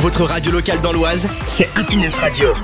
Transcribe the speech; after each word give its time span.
Votre 0.00 0.24
radio 0.24 0.50
locale 0.52 0.80
dans 0.80 0.92
l'Oise, 0.92 1.28
c'est 1.46 1.68
Happiness 1.76 2.18
Radio. 2.18 2.54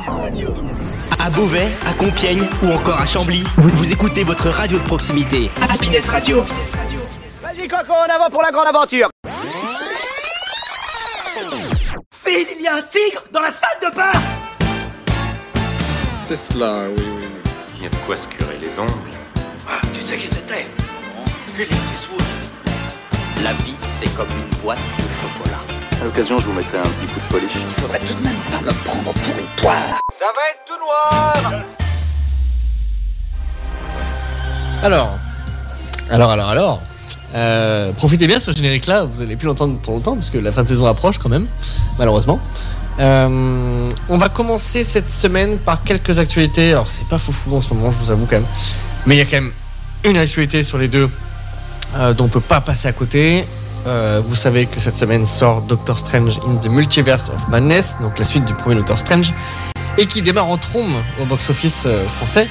À 1.21 1.31
Beauvais, 1.31 1.69
à 1.87 1.93
Compiègne 1.93 2.47
ou 2.63 2.73
encore 2.73 2.99
à 3.01 3.07
Chambly, 3.07 3.45
vous, 3.59 3.69
vous 3.71 3.93
écoutez 3.93 4.25
votre 4.25 4.49
radio 4.49 4.79
de 4.79 4.83
proximité. 4.85 5.51
Happiness 5.71 6.09
Radio. 6.09 6.45
Vas-y 7.43 7.69
Coco, 7.69 7.93
en 7.93 8.15
avant 8.15 8.31
pour 8.31 8.43
la 8.43 8.51
grande 8.51 8.67
aventure 8.69 9.09
Phil, 12.25 12.47
il 12.57 12.63
y 12.63 12.67
a 12.67 12.77
un 12.77 12.83
tigre 12.83 13.23
dans 13.33 13.41
la 13.41 13.51
salle 13.51 13.79
de 13.83 13.95
bain 13.95 14.13
C'est 16.27 16.37
cela, 16.37 16.73
oui, 16.89 17.05
oui. 17.19 17.25
Il 17.77 17.85
y 17.85 17.87
a 17.87 17.91
de 17.91 17.97
quoi 18.07 18.17
se 18.17 18.27
curer 18.29 18.57
les 18.61 18.79
ongles. 18.79 18.91
Ah, 19.69 19.81
Tu 19.93 20.01
sais 20.01 20.17
qui 20.17 20.27
c'était? 20.27 20.67
Clint 21.55 21.77
Eastwood. 21.93 22.23
La 23.45 23.53
vie, 23.53 23.75
c'est 23.99 24.13
comme 24.17 24.29
une 24.31 24.63
boîte 24.63 24.79
de 24.79 25.03
chocolat. 25.03 25.76
À 26.01 26.05
l'occasion, 26.05 26.39
je 26.39 26.45
vous 26.45 26.53
mettrai 26.53 26.79
un 26.79 26.83
petit 26.83 27.07
coup 27.07 27.21
de 27.21 27.33
polish. 27.33 27.53
Il 27.55 27.81
faudrait 27.81 27.99
tout 27.99 28.15
de 28.15 28.23
même 28.23 28.35
pas 28.51 28.61
me 28.61 28.85
prendre 28.85 29.13
pour 29.13 29.39
une 29.39 29.47
poire. 29.57 30.01
Ça 30.13 30.27
va 30.27 30.43
être 30.51 30.65
tout 30.67 30.79
noir 30.79 31.63
Alors, 34.83 35.19
alors, 36.11 36.31
alors, 36.31 36.49
alors. 36.49 36.83
Euh, 37.35 37.93
profitez 37.93 38.27
bien 38.27 38.37
de 38.37 38.43
ce 38.43 38.53
générique-là, 38.53 39.05
vous 39.05 39.21
allez 39.23 39.37
plus 39.37 39.47
l'entendre 39.47 39.79
pour 39.79 39.95
longtemps, 39.95 40.15
parce 40.15 40.31
que 40.31 40.39
la 40.39 40.53
fin 40.53 40.63
de 40.63 40.69
saison 40.69 40.87
approche 40.87 41.19
quand 41.19 41.29
même, 41.29 41.47
malheureusement. 41.99 42.41
Euh, 42.99 43.91
on 44.09 44.19
va 44.19 44.29
commencer 44.29 44.85
cette 44.85 45.13
semaine 45.13 45.59
par 45.59 45.83
quelques 45.83 46.19
actualités. 46.19 46.73
Alors, 46.73 46.91
c'est 46.91 47.09
pas 47.09 47.19
foufou 47.19 47.57
en 47.57 47.63
ce 47.63 47.73
moment, 47.75 47.91
je 47.91 47.99
vous 47.99 48.11
avoue 48.11 48.27
quand 48.27 48.37
même. 48.37 48.47
Mais 49.07 49.17
il 49.17 49.19
y 49.19 49.23
a 49.23 49.25
quand 49.25 49.41
même 49.41 49.53
une 50.05 50.17
actualité 50.17 50.63
sur 50.63 50.79
les 50.79 50.89
deux 50.89 51.11
euh, 51.97 52.15
dont 52.15 52.27
on 52.27 52.29
peut 52.29 52.41
pas 52.41 52.61
passer 52.61 52.89
à 52.89 52.93
côté. 52.93 53.47
Euh, 53.87 54.21
vous 54.25 54.35
savez 54.35 54.67
que 54.67 54.81
cette 54.81 54.97
semaine 54.97 55.25
sort 55.27 55.63
Doctor 55.63 55.99
Strange 55.99 56.39
in 56.47 56.57
the 56.57 56.67
Multiverse 56.67 57.29
of 57.29 57.47
Madness, 57.49 57.97
donc 58.01 58.19
la 58.19 58.25
suite 58.25 58.45
du 58.45 58.55
premier 58.55 58.75
Doctor 58.77 58.99
Strange, 58.99 59.33
et 59.97 60.07
qui 60.07 60.23
démarre 60.23 60.49
en 60.49 60.59
trombe 60.59 60.97
au 61.21 61.25
box-office 61.25 61.85
euh, 61.87 62.07
français. 62.09 62.49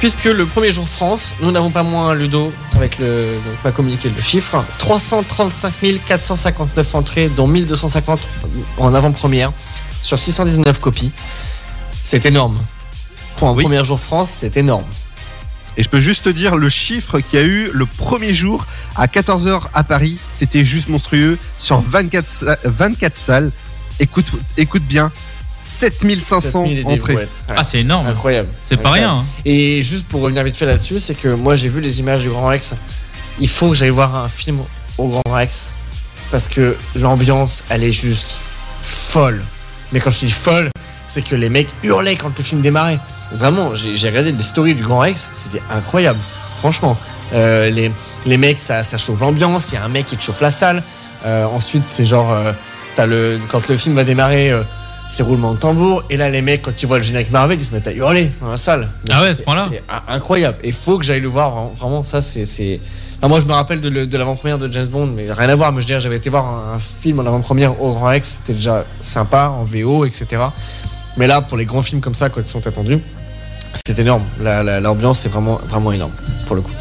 Puisque 0.00 0.24
le 0.24 0.44
premier 0.44 0.72
jour 0.72 0.86
France, 0.88 1.32
nous 1.40 1.50
n'avons 1.50 1.70
pas 1.70 1.82
moins 1.82 2.14
Ludo 2.14 2.52
avec 2.74 2.98
le 2.98 3.38
donc 3.44 3.54
m'a 3.64 3.72
communiqué 3.72 4.10
le 4.14 4.20
chiffre 4.20 4.62
335 4.78 5.72
459 6.06 6.94
entrées, 6.94 7.28
dont 7.30 7.46
1250 7.46 8.20
en 8.76 8.92
avant-première 8.92 9.52
sur 10.02 10.18
619 10.18 10.80
copies. 10.80 11.12
C'est 12.04 12.26
énorme. 12.26 12.58
Pour 13.36 13.48
un 13.48 13.54
Oui. 13.54 13.62
premier 13.64 13.82
jour 13.84 13.98
France, 13.98 14.30
c'est 14.36 14.56
énorme. 14.58 14.84
Et 15.76 15.82
je 15.82 15.88
peux 15.88 16.00
juste 16.00 16.24
te 16.24 16.28
dire 16.30 16.56
le 16.56 16.68
chiffre 16.68 17.20
qu'il 17.20 17.38
y 17.38 17.42
a 17.42 17.44
eu 17.46 17.70
le 17.72 17.84
premier 17.86 18.32
jour 18.32 18.64
à 18.96 19.06
14h 19.06 19.62
à 19.74 19.84
Paris. 19.84 20.18
C'était 20.32 20.64
juste 20.64 20.88
monstrueux. 20.88 21.38
Sur 21.58 21.80
24, 21.80 22.26
sa- 22.26 22.58
24 22.64 23.14
salles. 23.16 23.50
Écoute, 24.00 24.26
écoute 24.56 24.82
bien. 24.84 25.12
7500 25.64 26.40
7000 26.40 26.78
et 26.78 26.84
des 26.84 26.90
entrées. 26.92 27.14
Ouais. 27.16 27.28
Ah, 27.56 27.64
c'est 27.64 27.80
énorme. 27.80 28.06
Incroyable. 28.06 28.48
C'est 28.62 28.76
pas 28.76 28.92
rien. 28.92 29.10
hein. 29.16 29.24
Et 29.44 29.82
juste 29.82 30.06
pour 30.06 30.20
revenir 30.22 30.42
vite 30.44 30.56
fait 30.56 30.66
là-dessus, 30.66 31.00
c'est 31.00 31.14
que 31.14 31.28
moi 31.28 31.56
j'ai 31.56 31.68
vu 31.68 31.80
les 31.80 31.98
images 32.00 32.22
du 32.22 32.28
Grand 32.28 32.46
Rex. 32.46 32.74
Il 33.40 33.48
faut 33.48 33.70
que 33.70 33.74
j'aille 33.74 33.90
voir 33.90 34.14
un 34.16 34.28
film 34.28 34.60
au 34.96 35.08
Grand 35.08 35.22
Rex 35.28 35.74
parce 36.30 36.48
que 36.48 36.76
l'ambiance, 36.94 37.64
elle 37.68 37.82
est 37.82 37.92
juste 37.92 38.38
folle. 38.80 39.44
Mais 39.92 40.00
quand 40.00 40.10
je 40.10 40.20
dis 40.26 40.30
folle, 40.30 40.70
c'est 41.08 41.22
que 41.22 41.34
les 41.34 41.48
mecs 41.48 41.68
hurlaient 41.82 42.16
quand 42.16 42.32
le 42.36 42.44
film 42.44 42.60
démarrait. 42.60 42.98
Vraiment, 43.32 43.74
j'ai 43.74 44.08
regardé 44.08 44.32
les 44.32 44.42
stories 44.42 44.74
du 44.74 44.82
Grand 44.82 44.98
Rex, 45.00 45.30
c'était 45.34 45.62
incroyable. 45.70 46.18
Franchement, 46.58 46.96
Euh, 47.34 47.70
les, 47.70 47.90
les 48.24 48.36
mecs, 48.36 48.58
ça, 48.60 48.84
ça 48.84 48.98
chauffe 48.98 49.20
l'ambiance. 49.20 49.72
Il 49.72 49.74
y 49.74 49.78
a 49.78 49.84
un 49.84 49.88
mec 49.88 50.06
qui 50.06 50.16
te 50.16 50.22
chauffe 50.22 50.40
la 50.40 50.52
salle. 50.52 50.84
Euh, 51.24 51.44
ensuite, 51.46 51.82
c'est 51.84 52.04
genre, 52.04 52.30
euh, 52.32 52.52
le, 53.04 53.40
quand 53.48 53.66
le 53.68 53.76
film 53.76 53.96
va 53.96 54.04
démarrer, 54.04 54.52
c'est 55.08 55.24
roulement 55.24 55.52
de 55.54 55.58
tambour. 55.58 56.04
Et 56.08 56.16
là, 56.16 56.30
les 56.30 56.40
mecs, 56.40 56.62
quand 56.62 56.80
ils 56.80 56.86
voient 56.86 56.98
le 56.98 57.02
générique 57.02 57.32
Marvel, 57.32 57.58
ils 57.60 57.64
se 57.64 57.72
mettent 57.74 57.88
à 57.88 57.92
hurler 57.92 58.30
dans 58.40 58.48
la 58.50 58.56
salle. 58.56 58.90
Mais 59.08 59.14
Ah 59.14 59.22
ouais, 59.22 59.34
ce 59.34 59.42
point-là 59.42 59.66
C'est 59.68 59.82
incroyable. 60.06 60.58
Et 60.62 60.70
faut 60.70 60.98
que 60.98 61.04
j'aille 61.04 61.20
le 61.20 61.26
voir. 61.26 61.50
vraiment. 61.50 61.74
Vraiment, 61.80 62.02
ça, 62.04 62.20
c'est. 62.22 62.78
Enfin, 63.18 63.26
moi, 63.26 63.40
je 63.40 63.46
me 63.46 63.52
rappelle 63.54 63.80
de, 63.80 64.16
l'avant-première 64.16 64.58
de 64.58 64.70
James 64.72 64.86
Bond, 64.86 65.08
mais 65.08 65.26
rien 65.32 65.48
à 65.48 65.54
voir. 65.56 65.72
Mais 65.72 65.80
je 65.80 65.86
veux 65.86 65.92
dire, 65.94 65.98
j'avais 65.98 66.18
été 66.18 66.30
voir 66.30 66.44
un, 66.44 66.74
un 66.76 66.78
film 66.78 67.18
en 67.18 67.26
avant-première 67.26 67.82
au 67.82 67.92
Grand 67.94 68.06
Rex. 68.06 68.38
C'était 68.38 68.52
déjà 68.54 68.84
sympa, 69.02 69.48
en 69.48 69.64
VO, 69.64 70.04
etc. 70.04 70.26
Mais 71.16 71.26
là, 71.26 71.40
pour 71.40 71.56
les 71.56 71.64
grands 71.64 71.82
films 71.82 72.00
comme 72.00 72.14
ça, 72.14 72.28
quand 72.28 72.40
ils 72.40 72.46
sont 72.46 72.66
attendus, 72.66 72.98
c'est 73.86 73.98
énorme. 73.98 74.22
La- 74.42 74.62
la- 74.62 74.80
L'ambiance 74.80 75.24
est 75.26 75.28
vraiment, 75.28 75.58
vraiment 75.68 75.92
énorme, 75.92 76.12
pour 76.46 76.56
le 76.56 76.62
coup. 76.62 76.72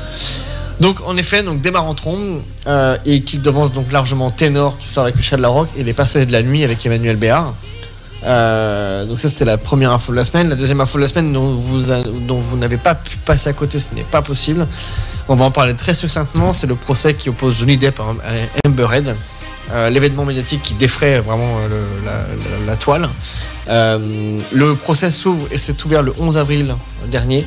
Donc, 0.81 0.97
en 1.07 1.15
effet, 1.15 1.41
donc 1.41 1.61
démarre 1.61 1.85
en 1.85 1.93
trombe 1.95 2.41
euh, 2.67 2.97
et 3.05 3.21
qui 3.21 3.37
devance 3.37 3.71
donc 3.71 3.91
largement 3.93 4.29
Ténor 4.31 4.75
qui 4.77 4.87
sort 4.89 5.03
avec 5.03 5.15
Michel 5.15 5.39
Larocque 5.39 5.69
et 5.77 5.83
Les 5.83 5.93
Passagers 5.93 6.25
de 6.25 6.33
la 6.33 6.41
Nuit 6.43 6.63
avec 6.65 6.85
Emmanuel 6.85 7.15
Béard. 7.15 7.53
Euh, 8.25 9.05
donc 9.05 9.19
ça 9.19 9.29
c'était 9.29 9.45
la 9.45 9.57
première 9.57 9.91
info 9.91 10.11
de 10.11 10.17
la 10.17 10.25
semaine. 10.25 10.49
La 10.49 10.55
deuxième 10.55 10.81
info 10.81 10.97
de 10.97 11.03
la 11.03 11.07
semaine 11.07 11.31
dont 11.31 11.53
vous, 11.53 11.83
dont 12.27 12.39
vous 12.39 12.57
n'avez 12.57 12.77
pas 12.77 12.95
pu 12.95 13.17
passer 13.17 13.49
à 13.49 13.53
côté, 13.53 13.79
ce 13.79 13.93
n'est 13.95 14.01
pas 14.03 14.21
possible. 14.21 14.67
On 15.29 15.35
va 15.35 15.45
en 15.45 15.51
parler 15.51 15.75
très 15.75 15.93
succinctement. 15.93 16.51
C'est 16.51 16.67
le 16.67 16.75
procès 16.75 17.13
qui 17.13 17.29
oppose 17.29 17.55
Johnny 17.57 17.77
Depp 17.77 17.99
à 17.99 18.03
à 18.03 18.67
Amber 18.67 18.87
Heard. 18.91 19.15
Euh, 19.71 19.89
L'événement 19.89 20.25
médiatique 20.25 20.61
qui 20.61 20.73
défraie 20.73 21.19
vraiment 21.19 21.57
euh, 21.71 21.85
la, 22.67 22.75
toile. 22.75 23.09
Euh, 23.67 24.39
le 24.53 24.75
procès 24.75 25.11
s'ouvre 25.11 25.47
et 25.51 25.57
s'est 25.57 25.75
ouvert 25.85 26.01
le 26.01 26.13
11 26.19 26.37
avril 26.37 26.75
dernier 27.07 27.45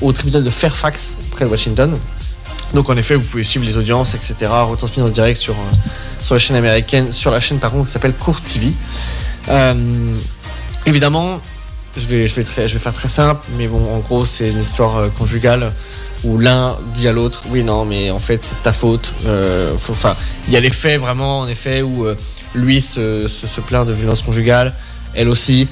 au 0.00 0.12
tribunal 0.12 0.42
de 0.42 0.50
Fairfax 0.50 1.18
près 1.30 1.44
de 1.44 1.50
Washington. 1.50 1.94
Donc 2.72 2.88
en 2.88 2.96
effet, 2.96 3.14
vous 3.14 3.24
pouvez 3.24 3.44
suivre 3.44 3.66
les 3.66 3.76
audiences, 3.76 4.14
etc. 4.14 4.34
retransmis 4.50 5.02
en 5.02 5.10
direct 5.10 5.38
sur, 5.38 5.54
sur 6.22 6.34
la 6.34 6.38
chaîne 6.38 6.56
américaine, 6.56 7.12
sur 7.12 7.30
la 7.30 7.38
chaîne 7.38 7.58
par 7.58 7.72
contre 7.72 7.86
qui 7.86 7.92
s'appelle 7.92 8.14
Court 8.14 8.40
TV. 8.40 8.72
Évidemment, 10.86 11.40
je 11.96 12.06
vais, 12.06 12.26
je, 12.26 12.34
vais 12.34 12.44
je 12.44 12.72
vais 12.72 12.78
faire 12.78 12.94
très 12.94 13.08
simple, 13.08 13.40
mais 13.58 13.66
bon, 13.68 13.94
en 13.94 13.98
gros, 13.98 14.24
c'est 14.24 14.48
une 14.48 14.60
histoire 14.60 15.12
conjugale 15.12 15.72
où 16.24 16.38
l'un 16.38 16.76
dit 16.94 17.08
à 17.08 17.12
l'autre 17.12 17.42
Oui, 17.50 17.64
non, 17.64 17.84
mais 17.84 18.10
en 18.10 18.18
fait, 18.18 18.42
c'est 18.42 18.62
ta 18.62 18.72
faute. 18.72 19.12
Euh, 19.26 19.74
Enfin, 19.74 20.16
il 20.48 20.54
y 20.54 20.56
a 20.56 20.60
les 20.60 20.70
faits 20.70 21.00
vraiment, 21.00 21.40
en 21.40 21.48
effet, 21.48 21.82
où 21.82 22.06
euh, 22.06 22.14
lui 22.54 22.80
se, 22.80 23.26
plaint 23.66 23.86
de 23.86 23.92
violence 23.92 24.22
conjugale, 24.22 24.74
elle 25.14 25.28
aussi. 25.28 25.68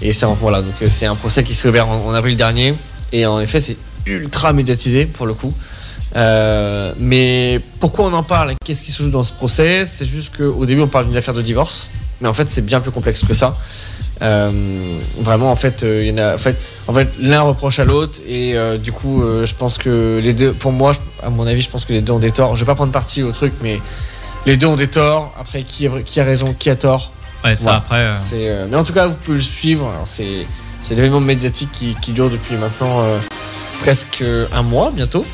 Et 0.00 0.12
c'est 0.12 0.26
en- 0.26 0.34
voilà, 0.34 0.62
donc 0.62 0.74
euh, 0.82 0.88
c'est 0.90 1.06
un 1.06 1.14
procès 1.14 1.44
qui 1.44 1.54
s'est 1.54 1.68
ouvert 1.68 1.88
en, 1.88 2.12
avril 2.14 2.36
dernier. 2.36 2.74
Et 3.12 3.26
en 3.26 3.40
effet, 3.40 3.60
c'est 3.60 3.76
ultra 4.06 4.52
médiatisé 4.52 5.06
pour 5.06 5.26
le 5.26 5.34
coup. 5.34 5.54
Mais 6.14 7.60
pourquoi 7.80 8.06
on 8.06 8.12
en 8.12 8.22
parle? 8.22 8.54
Qu'est-ce 8.64 8.82
qui 8.82 8.92
se 8.92 9.02
joue 9.02 9.10
dans 9.10 9.22
ce 9.24 9.32
procès? 9.32 9.84
C'est 9.86 10.06
juste 10.06 10.36
qu'au 10.36 10.66
début, 10.66 10.80
on 10.82 10.88
parle 10.88 11.06
d'une 11.06 11.16
affaire 11.16 11.34
de 11.34 11.42
divorce. 11.42 11.88
Mais 12.22 12.28
en 12.28 12.34
fait, 12.34 12.48
c'est 12.48 12.64
bien 12.64 12.80
plus 12.80 12.92
complexe 12.92 13.22
que 13.26 13.34
ça. 13.34 13.56
Euh, 14.22 14.50
vraiment, 15.18 15.50
en 15.50 15.56
fait, 15.56 15.82
euh, 15.82 16.02
il 16.04 16.08
y 16.10 16.12
en 16.12 16.18
a, 16.18 16.34
en 16.34 16.38
fait, 16.38 16.56
en 16.86 16.92
fait 16.92 17.08
l'un 17.20 17.40
reproche 17.42 17.80
à 17.80 17.84
l'autre. 17.84 18.20
Et 18.28 18.56
euh, 18.56 18.78
du 18.78 18.92
coup, 18.92 19.22
euh, 19.22 19.44
je 19.44 19.54
pense 19.54 19.76
que 19.76 20.20
les 20.22 20.32
deux, 20.32 20.52
pour 20.52 20.70
moi, 20.72 20.92
à 21.22 21.30
mon 21.30 21.46
avis, 21.46 21.62
je 21.62 21.68
pense 21.68 21.84
que 21.84 21.92
les 21.92 22.00
deux 22.00 22.12
ont 22.12 22.20
des 22.20 22.30
torts. 22.30 22.54
Je 22.56 22.62
vais 22.64 22.66
pas 22.66 22.76
prendre 22.76 22.92
parti 22.92 23.22
au 23.24 23.32
truc, 23.32 23.52
mais 23.62 23.80
les 24.46 24.56
deux 24.56 24.68
ont 24.68 24.76
des 24.76 24.86
torts. 24.86 25.34
Après, 25.38 25.64
qui, 25.64 25.88
a- 25.88 26.00
qui 26.04 26.20
a 26.20 26.24
raison, 26.24 26.54
qui 26.56 26.70
a 26.70 26.76
tort? 26.76 27.10
Ouais, 27.44 27.56
ça 27.56 27.74
après. 27.76 28.12
mais 28.70 28.76
en 28.76 28.84
tout 28.84 28.92
cas, 28.92 29.06
vous 29.08 29.14
pouvez 29.16 29.38
le 29.38 29.42
suivre. 29.42 29.92
C'est, 30.06 30.46
c'est 30.80 30.94
l'événement 30.94 31.20
médiatique 31.20 31.70
qui, 31.72 31.96
qui 32.00 32.12
dure 32.12 32.30
depuis 32.30 32.54
maintenant 32.54 33.02
presque 33.82 34.22
un 34.54 34.62
mois 34.62 34.92
bientôt. 34.94 35.26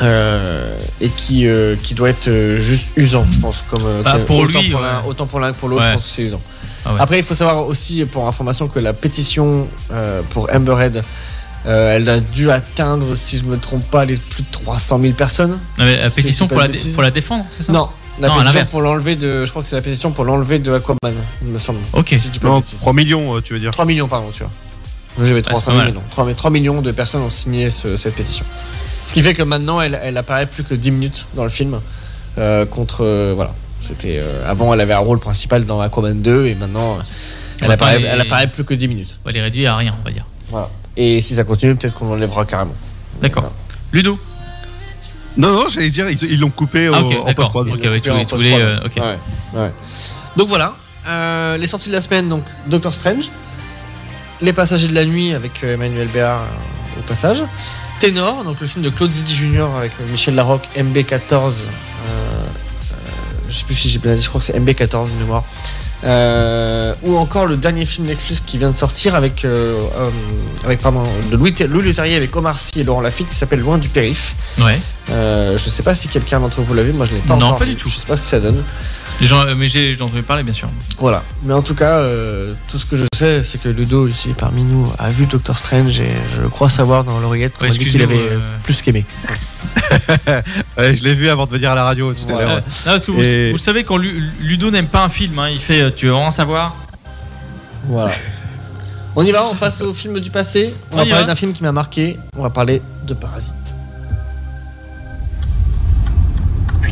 Euh, 0.00 0.76
et 1.00 1.08
qui, 1.08 1.46
euh, 1.46 1.76
qui 1.76 1.94
doit 1.94 2.08
être 2.10 2.26
euh, 2.26 2.58
juste 2.60 2.88
usant, 2.96 3.24
je 3.30 3.38
pense. 3.38 3.64
Comme, 3.70 3.82
Bah, 4.02 4.18
pour 4.26 4.38
autant 4.40 4.60
lui, 4.60 4.70
pour 4.70 4.80
ouais. 4.80 4.86
autant 5.06 5.26
pour 5.26 5.38
l'un 5.38 5.52
que 5.52 5.56
pour 5.58 5.68
l'autre, 5.68 5.82
Ouais. 5.84 5.90
je 5.90 5.94
pense 5.94 6.04
que 6.04 6.08
c'est 6.10 6.22
usant. 6.22 6.40
Ah 6.84 6.94
ouais. 6.94 7.00
Après, 7.00 7.18
il 7.18 7.24
faut 7.24 7.34
savoir 7.34 7.64
aussi, 7.66 8.04
pour 8.04 8.26
information, 8.26 8.66
que 8.66 8.80
la 8.80 8.92
pétition 8.92 9.68
euh, 9.92 10.22
pour 10.30 10.48
Amber 10.52 10.74
Heard, 10.80 11.02
euh, 11.66 11.96
elle 11.96 12.08
a 12.08 12.18
dû 12.18 12.50
atteindre, 12.50 13.14
si 13.14 13.38
je 13.38 13.44
me 13.44 13.56
trompe 13.56 13.88
pas, 13.88 14.04
les 14.04 14.16
plus 14.16 14.42
de 14.42 14.48
300 14.50 14.98
000 14.98 15.12
personnes. 15.14 15.58
non, 15.78 15.84
mais 15.84 15.96
la 16.02 16.10
pétition 16.10 16.48
pour 16.48 16.58
la, 16.58 16.68
pour 16.92 17.02
la 17.02 17.10
défendre, 17.12 17.44
c'est 17.50 17.62
ça 17.62 17.72
Non, 17.72 17.88
la 18.20 18.28
Non, 18.28 18.38
pétition 18.38 18.64
pour 18.66 18.82
l'enlever 18.82 19.14
de. 19.14 19.44
Je 19.44 19.50
crois 19.50 19.62
que 19.62 19.68
c'est 19.68 19.76
la 19.76 19.82
pétition 19.82 20.10
pour 20.10 20.24
l'enlever 20.24 20.58
de 20.58 20.72
Aquaman, 20.74 20.98
il 21.42 21.48
me 21.48 21.58
semble. 21.60 21.78
Ok. 21.92 22.08
Si 22.18 22.30
Non, 22.42 22.58
bêtises. 22.58 22.80
3 22.80 22.92
millions, 22.92 23.40
tu 23.42 23.52
veux 23.52 23.60
dire. 23.60 23.70
3 23.70 23.84
millions, 23.84 24.08
pardon, 24.08 24.30
tu 24.32 24.40
vois. 24.42 24.50
J'avais 25.24 25.36
c'est 25.40 25.50
300 25.50 25.66
pas 25.66 25.70
000, 25.70 25.76
mal. 25.76 25.86
mais 25.86 25.92
non. 25.94 26.02
3, 26.10 26.24
mais 26.24 26.34
3 26.34 26.50
millions 26.50 26.82
de 26.82 26.90
personnes 26.90 27.22
ont 27.22 27.30
signé 27.30 27.70
ce- 27.70 27.96
cette 27.96 28.16
pétition. 28.16 28.44
Ce 29.06 29.12
qui 29.14 29.22
fait 29.22 29.34
que 29.34 29.42
maintenant, 29.42 29.80
elle, 29.80 29.98
elle 30.02 30.16
apparaît 30.16 30.46
plus 30.46 30.64
que 30.64 30.74
10 30.74 30.90
minutes 30.90 31.26
dans 31.34 31.44
le 31.44 31.50
film. 31.50 31.80
euh, 32.38 32.66
contre. 32.66 33.04
euh, 33.04 33.32
voilà. 33.34 33.52
C'était, 33.80 34.18
euh, 34.18 34.48
avant, 34.50 34.72
elle 34.72 34.80
avait 34.80 34.94
un 34.94 34.98
rôle 34.98 35.18
principal 35.20 35.64
dans 35.64 35.80
Aquaman 35.80 36.20
2, 36.22 36.46
et 36.46 36.54
maintenant, 36.54 36.98
elle, 37.60 37.70
apparaît, 37.70 38.00
elle 38.02 38.50
plus 38.50 38.64
que 38.64 38.72
10 38.74 38.88
minutes. 38.88 39.18
On 39.24 39.28
va 39.28 39.32
les 39.32 39.42
réduire 39.42 39.74
à 39.74 39.76
rien, 39.76 39.94
on 40.00 40.04
va 40.04 40.10
dire. 40.10 40.24
Voilà. 40.48 40.70
Et 40.96 41.20
si 41.20 41.34
ça 41.34 41.44
continue, 41.44 41.74
peut-être 41.76 41.94
qu'on 41.94 42.06
l'enlèvera 42.08 42.44
carrément. 42.46 42.74
D'accord. 43.20 43.52
Ludo 43.92 44.18
Non, 45.36 45.52
non, 45.52 45.68
j'allais 45.68 45.90
dire, 45.90 46.08
ils 46.08 46.22
ils 46.24 46.40
l'ont 46.40 46.50
coupé 46.50 46.88
au, 46.88 46.94
Ah, 46.94 47.02
ok, 47.02 47.12
en 47.20 47.24
d'accord. 47.26 47.52
post-prod. 47.52 47.68
Ok, 47.78 47.84
ouais, 47.90 48.00
tu 48.00 48.10
En 48.10 48.14
voulais. 48.14 48.24
tu 48.26 48.34
voulais, 48.36 48.50
post-prod. 48.52 48.62
euh, 48.62 48.86
ok. 48.86 48.96
Ouais, 49.54 49.60
ouais. 49.60 49.70
Donc 50.36 50.48
voilà, 50.48 50.74
euh, 51.06 51.56
les 51.58 51.66
sorties 51.66 51.88
de 51.90 51.94
la 51.94 52.00
semaine, 52.00 52.28
donc 52.28 52.42
Doctor 52.66 52.94
Strange, 52.94 53.28
Les 54.40 54.52
Passagers 54.54 54.88
de 54.88 54.94
la 54.94 55.04
Nuit 55.04 55.34
avec 55.34 55.62
Emmanuel 55.62 56.08
Béard 56.08 56.40
euh, 56.40 57.00
au 57.00 57.02
passage, 57.02 57.42
Ténor, 58.00 58.44
donc 58.44 58.60
le 58.60 58.66
film 58.66 58.84
de 58.84 58.90
Claude 58.90 59.12
Zidi 59.12 59.34
Jr. 59.34 59.66
avec 59.78 59.92
Michel 60.10 60.34
Larocque, 60.34 60.68
MB14, 60.76 61.32
euh, 61.32 61.48
euh, 62.10 62.94
je 63.48 63.54
sais 63.56 63.64
plus 63.64 63.74
si 63.74 63.88
j'ai 63.88 63.98
bien 63.98 64.14
dit, 64.14 64.22
je 64.22 64.28
crois 64.28 64.40
que 64.40 64.44
c'est 64.46 64.58
MB14 64.58 65.06
de 65.12 65.18
mémoire, 65.20 65.44
Euh, 66.04 66.92
ou 67.04 67.16
encore 67.16 67.46
le 67.46 67.56
dernier 67.56 67.86
film 67.86 68.06
Netflix 68.06 68.42
qui 68.44 68.58
vient 68.58 68.68
de 68.68 68.74
sortir 68.74 69.14
avec, 69.14 69.42
euh, 69.46 69.80
euh, 69.96 70.10
avec 70.66 70.80
pardon, 70.80 71.02
de 71.30 71.36
Louis, 71.36 71.54
Louis 71.66 71.82
Leterrier 71.82 72.14
avec 72.16 72.36
Omar 72.36 72.58
Sy 72.58 72.80
et 72.80 72.84
Laurent 72.84 73.00
Lafitte 73.00 73.30
qui 73.30 73.34
s'appelle 73.36 73.60
Loin 73.60 73.78
du 73.78 73.88
périph. 73.88 74.34
Ouais. 74.58 74.78
Je 75.08 75.56
sais 75.70 75.82
pas 75.82 75.94
si 75.94 76.08
quelqu'un 76.08 76.40
d'entre 76.40 76.60
vous 76.60 76.74
l'a 76.74 76.82
vu, 76.82 76.92
moi 76.92 77.06
je 77.06 77.14
l'ai 77.14 77.20
pas 77.20 77.36
Non, 77.36 77.46
encore 77.46 77.58
pas 77.60 77.64
vu. 77.64 77.70
du 77.70 77.76
tout. 77.78 77.88
Je 77.88 77.96
sais 77.96 78.06
pas 78.06 78.18
ce 78.18 78.22
que 78.22 78.28
ça 78.28 78.38
donne. 78.40 78.62
Les 79.20 79.26
gens, 79.28 79.42
euh, 79.46 79.54
mais 79.56 79.68
j'ai 79.68 79.94
j'en 79.94 80.06
entendu 80.06 80.22
parler, 80.22 80.42
bien 80.42 80.52
sûr. 80.52 80.68
Voilà. 80.98 81.22
Mais 81.44 81.54
en 81.54 81.62
tout 81.62 81.74
cas, 81.74 81.98
euh, 81.98 82.52
tout 82.68 82.78
ce 82.78 82.84
que 82.84 82.96
je 82.96 83.04
sais, 83.14 83.42
c'est 83.42 83.58
que 83.62 83.68
Ludo 83.68 84.08
ici 84.08 84.34
parmi 84.36 84.64
nous 84.64 84.92
a 84.98 85.08
vu 85.08 85.26
Doctor 85.26 85.56
Strange 85.56 86.00
et 86.00 86.08
je 86.36 86.46
crois 86.48 86.68
savoir 86.68 87.04
dans 87.04 87.20
l'oreillette 87.20 87.54
qu'on 87.56 87.62
Ouais, 87.64 87.70
m'a 87.70 87.76
dit 87.76 87.84
qu'il 87.86 88.02
avait 88.02 88.16
euh, 88.18 88.38
plus 88.64 88.82
qu'aimé. 88.82 89.04
Ouais, 90.76 90.94
je 90.94 91.02
l'ai 91.04 91.14
vu 91.14 91.28
avant 91.28 91.46
de 91.46 91.50
venir 91.52 91.70
à 91.70 91.74
la 91.74 91.84
radio 91.84 92.12
tout 92.12 92.32
à 92.32 92.38
l'heure. 92.38 92.62
Parce 92.84 93.04
que 93.06 93.10
vous, 93.12 93.22
Et- 93.22 93.50
vous 93.52 93.58
savez, 93.58 93.84
quand 93.84 93.96
Lu- 93.96 94.22
Ludo 94.40 94.70
n'aime 94.70 94.86
pas 94.88 95.02
un 95.04 95.08
film, 95.08 95.38
hein, 95.38 95.48
il 95.48 95.58
fait 95.60 95.92
Tu 95.94 96.06
veux 96.06 96.12
vraiment 96.12 96.30
savoir? 96.30 96.74
Voilà. 97.86 98.12
On 99.16 99.24
y 99.24 99.30
va, 99.30 99.44
on 99.46 99.54
passe 99.54 99.80
au 99.80 99.94
film 99.94 100.18
du 100.18 100.30
passé. 100.30 100.74
On, 100.90 100.94
On 100.96 101.04
va 101.04 101.06
parler 101.08 101.24
d'un 101.24 101.36
film 101.36 101.52
qui 101.52 101.62
m'a 101.62 101.70
marqué. 101.70 102.18
On 102.36 102.42
va 102.42 102.50
parler 102.50 102.82
de 103.04 103.14
Parasite. 103.14 103.54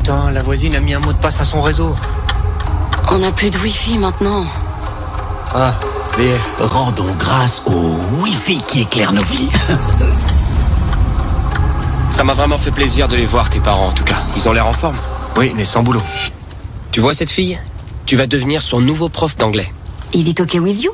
Putain, 0.02 0.32
la 0.32 0.43
voisine 0.43 0.75
a 0.75 0.81
mis 0.81 0.94
un 0.94 0.99
mot 0.99 1.12
de 1.12 1.19
passe 1.19 1.40
à 1.40 1.44
son 1.44 1.60
réseau. 1.60 1.96
On 3.08 3.19
n'a 3.20 3.31
plus 3.31 3.50
de 3.52 3.58
wifi 3.58 3.99
maintenant. 3.99 4.44
Ah, 5.54 5.75
mais 6.19 6.37
Rendons 6.58 7.14
grâce 7.16 7.62
au 7.66 7.99
Wi-Fi 8.20 8.58
qui 8.66 8.81
éclaire 8.81 9.12
nos 9.12 9.22
vies. 9.22 9.49
Ça 12.10 12.25
m'a 12.25 12.34
vraiment 12.34 12.58
fait 12.58 12.72
plaisir 12.72 13.06
de 13.06 13.14
les 13.14 13.26
voir, 13.26 13.49
tes 13.49 13.60
parents, 13.60 13.87
en 13.90 13.93
tout 13.93 14.02
cas. 14.02 14.19
Ils 14.37 14.49
ont 14.49 14.52
l'air 14.52 14.66
en 14.66 14.72
forme. 14.72 14.96
oui, 15.37 15.52
mais 15.54 15.64
sans 15.64 15.84
boulot. 15.84 16.02
Tu 16.90 17.00
vois 17.00 17.14
cette 17.14 17.31
fille? 17.31 17.60
Tu 18.04 18.16
vas 18.16 18.26
devenir 18.26 18.60
son 18.60 18.81
nouveau 18.81 19.08
prof 19.08 19.37
d'anglais. 19.37 19.72
Il 20.12 20.28
est 20.28 20.40
OK 20.40 20.54
with 20.60 20.82
you? 20.82 20.90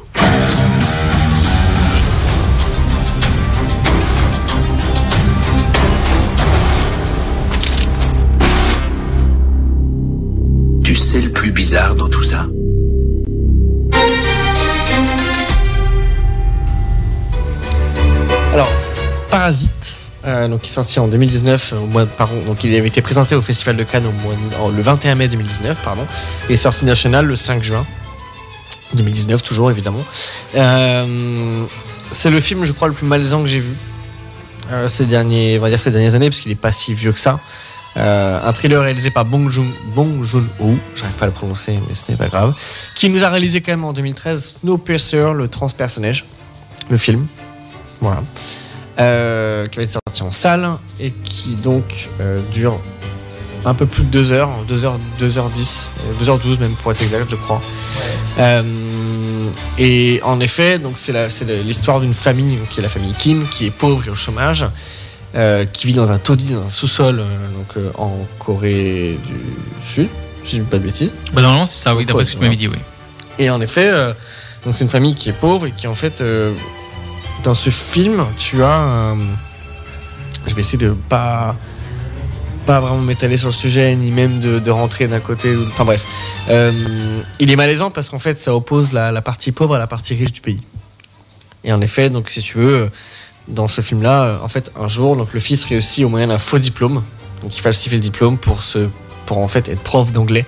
Sais 11.09 11.23
le 11.23 11.31
plus 11.31 11.53
bizarre 11.53 11.95
dans 11.95 12.09
tout 12.11 12.23
ça 12.23 12.45
Alors, 18.53 18.71
Parasite, 19.31 19.71
euh, 20.27 20.49
donc 20.49 20.63
qui 20.63 20.71
est 20.71 20.75
sorti 20.75 20.99
en 20.99 21.07
2019, 21.09 21.73
euh, 21.73 21.77
au 21.79 21.87
mois 21.87 22.05
de- 22.05 22.47
donc 22.47 22.65
il 22.65 22.75
avait 22.75 22.89
été 22.89 23.03
présenté 23.03 23.35
au 23.35 23.43
Festival 23.43 23.77
de 23.77 23.85
Cannes 23.85 24.11
le 24.75 24.83
21 24.83 25.15
mai 25.15 25.29
2019, 25.29 25.81
pardon, 25.83 26.07
et 26.49 26.57
sorti 26.57 26.85
national 26.85 27.27
le 27.27 27.37
5 27.37 27.63
juin 27.63 27.87
2019, 28.95 29.43
toujours 29.43 29.71
évidemment. 29.71 30.05
Euh, 30.55 31.65
c'est 32.11 32.31
le 32.31 32.41
film, 32.41 32.65
je 32.65 32.73
crois, 32.73 32.89
le 32.89 32.95
plus 32.95 33.07
malaisant 33.07 33.43
que 33.43 33.49
j'ai 33.49 33.61
vu 33.61 33.75
ces 34.87 35.07
derniers, 35.07 35.59
on 35.59 35.63
va 35.63 35.71
dire 35.71 35.81
ces 35.81 35.91
dernières 35.91 36.15
années, 36.15 36.29
parce 36.29 36.41
qu'il 36.41 36.53
est 36.53 36.55
pas 36.55 36.73
si 36.73 36.93
vieux 36.93 37.13
que 37.13 37.19
ça. 37.21 37.39
Euh, 37.99 38.39
un 38.43 38.53
thriller 38.53 38.81
réalisé 38.83 39.11
par 39.11 39.25
Bong 39.25 39.51
Joon 39.51 39.67
Bong 39.95 40.23
Joon-ho, 40.23 40.77
j'arrive 40.95 41.17
pas 41.17 41.25
à 41.25 41.29
le 41.29 41.35
prononcer, 41.35 41.79
mais 41.89 41.95
ce 41.95 42.11
n'est 42.11 42.17
pas 42.17 42.29
grave, 42.29 42.55
qui 42.95 43.11
nous 43.11 43.25
a 43.25 43.29
réalisé 43.29 43.61
quand 43.61 43.73
même 43.73 43.85
en 43.85 43.93
2013 43.93 44.57
Snowpiercer, 44.61 45.33
le 45.35 45.49
transpersonnage, 45.49 46.25
le 46.91 46.97
film. 46.97 47.27
Voilà. 48.01 48.23
Euh, 49.01 49.67
qui 49.67 49.79
va 49.79 49.83
être 49.83 49.93
sorti 49.93 50.23
en 50.23 50.31
salle 50.31 50.69
et 51.01 51.13
qui 51.25 51.57
donc 51.57 52.09
euh, 52.21 52.41
dure 52.53 52.81
un 53.65 53.75
peu 53.75 53.87
plus 53.87 54.05
de 54.05 54.09
2 54.11 54.33
heures, 54.33 54.51
2 54.69 54.85
heures, 54.85 54.99
2h10, 55.19 55.87
2h12 56.23 56.61
même 56.61 56.75
pour 56.75 56.93
être 56.93 57.03
exact, 57.03 57.29
je 57.29 57.37
crois. 57.37 57.61
Et 59.79 60.21
en 60.25 60.41
effet, 60.41 60.79
donc 60.79 60.95
c'est 60.97 61.13
l'histoire 61.63 62.01
d'une 62.01 62.15
famille, 62.15 62.59
qui 62.71 62.81
est 62.81 62.83
la 62.83 62.89
famille 62.89 63.15
Kim, 63.19 63.49
qui 63.49 63.67
est 63.67 63.71
pauvre 63.71 64.07
et 64.07 64.11
au 64.11 64.15
chômage, 64.15 64.65
euh, 65.35 65.65
qui 65.67 65.87
vit 65.87 65.95
dans 65.95 66.11
un 66.11 66.19
taudis, 66.19 66.55
dans 66.55 66.63
un 66.63 66.69
sous-sol, 66.69 67.21
euh, 67.21 67.25
donc 67.57 67.77
euh, 67.77 67.91
en 67.99 68.13
Corée 68.39 69.19
du 69.27 69.35
Sud, 69.87 70.09
si 70.45 70.57
je 70.57 70.63
dis 70.63 70.69
pas 70.69 70.79
de 70.79 70.85
bêtises. 70.85 71.13
Bah, 71.33 71.43
Normalement, 71.43 71.67
c'est 71.67 71.83
ça, 71.83 71.95
oui, 71.95 72.05
d'après 72.07 72.25
ce 72.25 72.33
que 72.33 72.37
tu 72.37 72.43
m'avais 72.43 72.57
dit, 72.57 72.69
oui. 72.69 72.79
Et 73.39 73.51
en 73.51 73.61
effet, 73.61 73.93
donc 74.65 74.75
c'est 74.75 74.83
une 74.85 74.91
famille 74.91 75.15
qui 75.15 75.29
est 75.29 75.33
pauvre 75.35 75.67
et 75.67 75.71
qui 75.73 75.87
en 75.87 75.95
fait, 75.95 76.23
dans 77.45 77.55
ce 77.55 77.71
film, 77.71 78.25
tu 78.37 78.65
as, 78.65 79.15
je 80.47 80.55
vais 80.55 80.63
essayer 80.63 80.79
de 80.79 80.91
pas 81.09 81.55
pas 82.67 82.81
vraiment 82.81 83.01
m'étaler 83.01 83.39
sur 83.39 83.49
le 83.49 83.55
sujet 83.55 83.95
ni 83.97 84.11
même 84.11 84.41
de, 84.41 84.59
de 84.59 84.71
rentrer 84.71 85.09
d'un 85.09 85.21
côté 85.21 85.57
enfin 85.73 85.87
bref 85.87 86.05
Euh, 86.51 87.23
il 87.39 87.51
est 87.51 87.57
malaisant 87.57 87.91
parce 87.91 88.11
qu'en 88.11 88.19
fait 88.19 88.39
ça 88.39 88.55
oppose 88.55 88.93
la, 88.93 89.11
la 89.11 89.23
partie 89.23 89.53
pauvre 89.53 89.77
à 89.77 89.79
la 89.79 89.87
partie 89.87 90.15
riche 90.15 90.33
du 90.35 90.43
pays 90.43 90.61
et 91.65 91.73
en 91.73 91.81
effet 91.81 92.11
donc 92.11 92.29
si 92.29 92.43
tu 92.43 92.59
veux 92.59 92.91
dans 93.49 93.69
ce 93.69 93.81
film 93.81 94.03
là 94.03 94.39
en 94.43 94.49
fait 94.49 94.71
un 94.81 94.89
jour 94.89 95.17
donc 95.17 95.33
le 95.33 95.41
fils 95.41 95.65
réussit 95.65 96.05
au 96.05 96.09
moyen 96.09 96.27
d'un 96.29 96.39
faux 96.39 96.59
diplôme 96.59 97.03
donc 97.43 97.57
il 97.57 97.61
falsifie 97.61 97.95
le 97.97 98.01
diplôme 98.01 98.37
pour 98.39 98.63
se 98.65 98.89
pour 99.27 99.39
en 99.39 99.49
fait 99.49 99.69
être 99.69 99.81
prof 99.81 100.13
d'anglais 100.13 100.45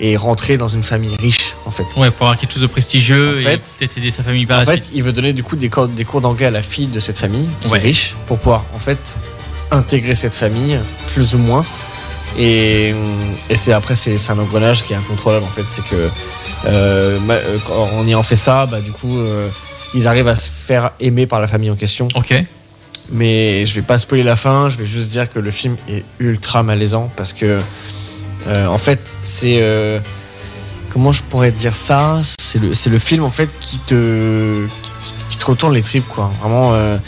et 0.00 0.16
rentrer 0.16 0.56
dans 0.56 0.68
une 0.68 0.82
famille 0.82 1.14
riche 1.16 1.54
en 1.66 1.70
fait 1.70 1.84
Ouais, 1.96 2.10
pour 2.10 2.26
avoir 2.26 2.38
quelque 2.38 2.52
chose 2.52 2.62
de 2.62 2.66
prestigieux 2.66 3.36
En 3.46 3.48
et 3.50 3.58
peut-être 3.58 3.98
aider 3.98 4.10
sa 4.10 4.22
famille 4.22 4.46
par 4.46 4.56
en 4.56 4.60
la 4.60 4.66
fait, 4.66 4.80
suite. 4.80 4.92
il 4.94 5.02
veut 5.02 5.12
donner 5.12 5.32
du 5.34 5.42
coup 5.42 5.56
des 5.56 5.68
cours, 5.68 5.88
des 5.88 6.04
cours 6.04 6.20
d'anglais 6.22 6.46
à 6.46 6.50
la 6.50 6.62
fille 6.62 6.86
de 6.86 7.00
cette 7.00 7.18
famille 7.18 7.46
qui 7.60 7.68
Ouais. 7.68 7.78
est 7.78 7.82
riche 7.82 8.14
pour 8.26 8.38
pouvoir 8.38 8.64
en 8.74 8.78
fait 8.78 9.14
intégrer 9.70 10.14
cette 10.14 10.34
famille 10.34 10.78
plus 11.14 11.34
ou 11.34 11.38
moins. 11.38 11.64
Et, 12.38 12.94
et 13.50 13.56
c'est 13.56 13.72
après 13.72 13.94
c'est 13.96 14.16
un 14.30 14.38
engrenage 14.38 14.84
qui 14.84 14.92
est 14.92 14.96
incontrôlable 14.96 15.44
en 15.44 15.48
fait. 15.50 15.64
C'est 15.68 15.84
que 15.84 16.08
euh, 16.64 17.18
euh, 17.28 17.58
quand 17.66 17.88
on 17.94 18.06
y 18.06 18.14
en 18.14 18.22
fait 18.22 18.36
ça, 18.36 18.66
bah, 18.66 18.80
du 18.80 18.92
coup 18.92 19.18
euh, 19.18 19.48
ils 19.94 20.06
arrivent 20.08 20.28
à 20.28 20.36
se 20.36 20.48
faire 20.50 20.92
aimer 21.00 21.26
par 21.26 21.40
la 21.40 21.46
famille 21.48 21.70
en 21.70 21.76
question. 21.76 22.08
Ok. 22.14 22.34
Mais 23.12 23.66
je 23.66 23.74
vais 23.74 23.82
pas 23.82 23.98
spoiler 23.98 24.22
la 24.22 24.36
fin, 24.36 24.68
je 24.68 24.76
vais 24.76 24.84
juste 24.86 25.10
dire 25.10 25.32
que 25.32 25.38
le 25.40 25.50
film 25.50 25.76
est 25.88 26.04
ultra 26.20 26.62
malaisant 26.62 27.10
parce 27.16 27.32
que 27.32 27.60
euh, 28.46 28.66
en 28.66 28.78
fait 28.78 29.16
c'est 29.24 29.58
euh, 29.60 29.98
comment 30.92 31.10
je 31.10 31.22
pourrais 31.22 31.50
dire 31.50 31.74
ça? 31.74 32.20
C'est 32.38 32.60
le 32.88 32.98
film 32.98 33.24
en 33.24 33.30
fait 33.30 33.48
qui 33.60 33.78
te 33.80 34.64
qui 35.28 35.38
te 35.38 35.44
retourne 35.44 35.74
les 35.74 35.82
tripes 35.82 36.06
quoi. 36.08 36.30
Vraiment. 36.40 36.70
euh, 36.74 36.98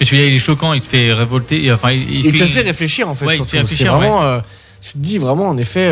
Mais 0.00 0.06
tu 0.06 0.14
veux 0.14 0.20
dire, 0.22 0.30
il 0.30 0.36
est 0.36 0.38
choquant, 0.38 0.72
il 0.72 0.80
te 0.80 0.88
fait 0.88 1.12
révolter. 1.12 1.64
et, 1.64 1.72
Enfin, 1.72 1.90
il, 1.92 2.24
il 2.26 2.32
te 2.38 2.44
fait 2.46 2.60
réfléchir 2.62 3.08
en 3.08 3.14
fait. 3.14 3.26
Ouais, 3.26 3.36
il 3.36 3.44
te 3.44 3.50
fait 3.50 3.60
réfléchir, 3.60 3.94
vraiment. 3.94 4.22
euh, 4.22 4.40
tu 4.80 4.92
te 4.92 4.98
dis 4.98 5.18
vraiment 5.18 5.48
en 5.48 5.56
effet. 5.58 5.90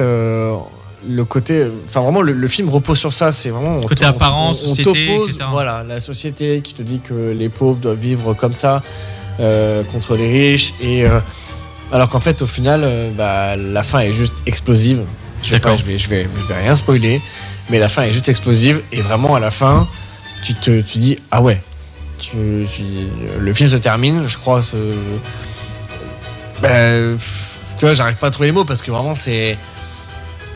Le 1.09 1.25
côté, 1.25 1.67
enfin 1.89 2.01
vraiment 2.03 2.21
le, 2.23 2.33
le 2.33 2.49
film 2.49 2.69
repose 2.69 2.99
sur 2.99 3.13
ça, 3.15 3.33
c'est 3.33 3.51
vraiment 3.51 3.77
on 3.77 3.87
Côté 3.87 4.05
apparence, 4.05 4.63
on- 4.67 4.73
on 4.73 4.75
société, 4.75 5.15
etc. 5.17 5.39
Voilà, 5.51 5.83
la 5.83 6.01
société 6.01 6.61
qui 6.63 6.75
te 6.75 6.83
dit 6.83 7.01
que 7.01 7.33
les 7.37 7.49
pauvres 7.49 7.81
doivent 7.81 7.99
vivre 7.99 8.35
comme 8.35 8.53
ça 8.53 8.83
euh, 9.41 9.83
contre 9.85 10.17
les 10.17 10.31
riches 10.31 10.75
et 10.81 11.05
euh, 11.05 11.21
alors 11.93 12.11
qu'en 12.11 12.21
fait 12.21 12.43
au 12.43 12.47
final, 12.47 12.83
euh, 12.85 13.11
bah, 13.17 13.57
la 13.57 13.83
fin 13.83 14.01
est 14.01 14.13
juste 14.13 14.43
explosive. 14.47 15.01
Je 15.43 15.49
vais, 15.51 15.57
D'accord. 15.57 15.73
pas- 15.73 15.77
je 15.79 15.85
vais, 15.87 15.97
je 15.99 16.09
vais, 16.09 16.29
je 16.43 16.47
vais 16.53 16.61
rien 16.61 16.75
spoiler, 16.75 17.23
mais 17.71 17.79
la 17.79 17.89
fin 17.89 18.03
est 18.03 18.13
juste 18.13 18.29
explosive 18.29 18.83
et 18.93 19.01
vraiment 19.01 19.35
à 19.35 19.41
la 19.41 19.51
fin, 19.51 19.89
tu 20.43 20.53
te, 20.55 20.81
tu 20.83 20.99
dis 20.99 21.19
ah 21.31 21.41
ouais, 21.41 21.63
tu, 22.19 22.31
tu- 22.75 22.83
le 23.41 23.55
film 23.55 23.71
se 23.71 23.77
termine, 23.77 24.25
je 24.29 24.37
crois. 24.37 24.61
Ce, 24.61 24.77
ben, 26.61 27.17
tu 27.79 27.87
vois, 27.87 27.95
j'arrive 27.95 28.17
pas 28.17 28.27
à 28.27 28.31
trouver 28.31 28.49
les 28.49 28.53
mots 28.53 28.65
parce 28.67 28.83
que 28.83 28.91
vraiment 28.91 29.15
c'est, 29.15 29.57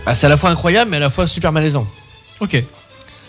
ah, 0.07 0.15
c'est 0.15 0.27
à 0.27 0.29
la 0.29 0.37
fois 0.37 0.51
incroyable 0.51 0.91
mais 0.91 0.99
à 0.99 1.01
la 1.01 1.11
fois 1.11 1.27
super 1.27 1.53
malaisant. 1.53 1.87
Ok. 2.41 2.63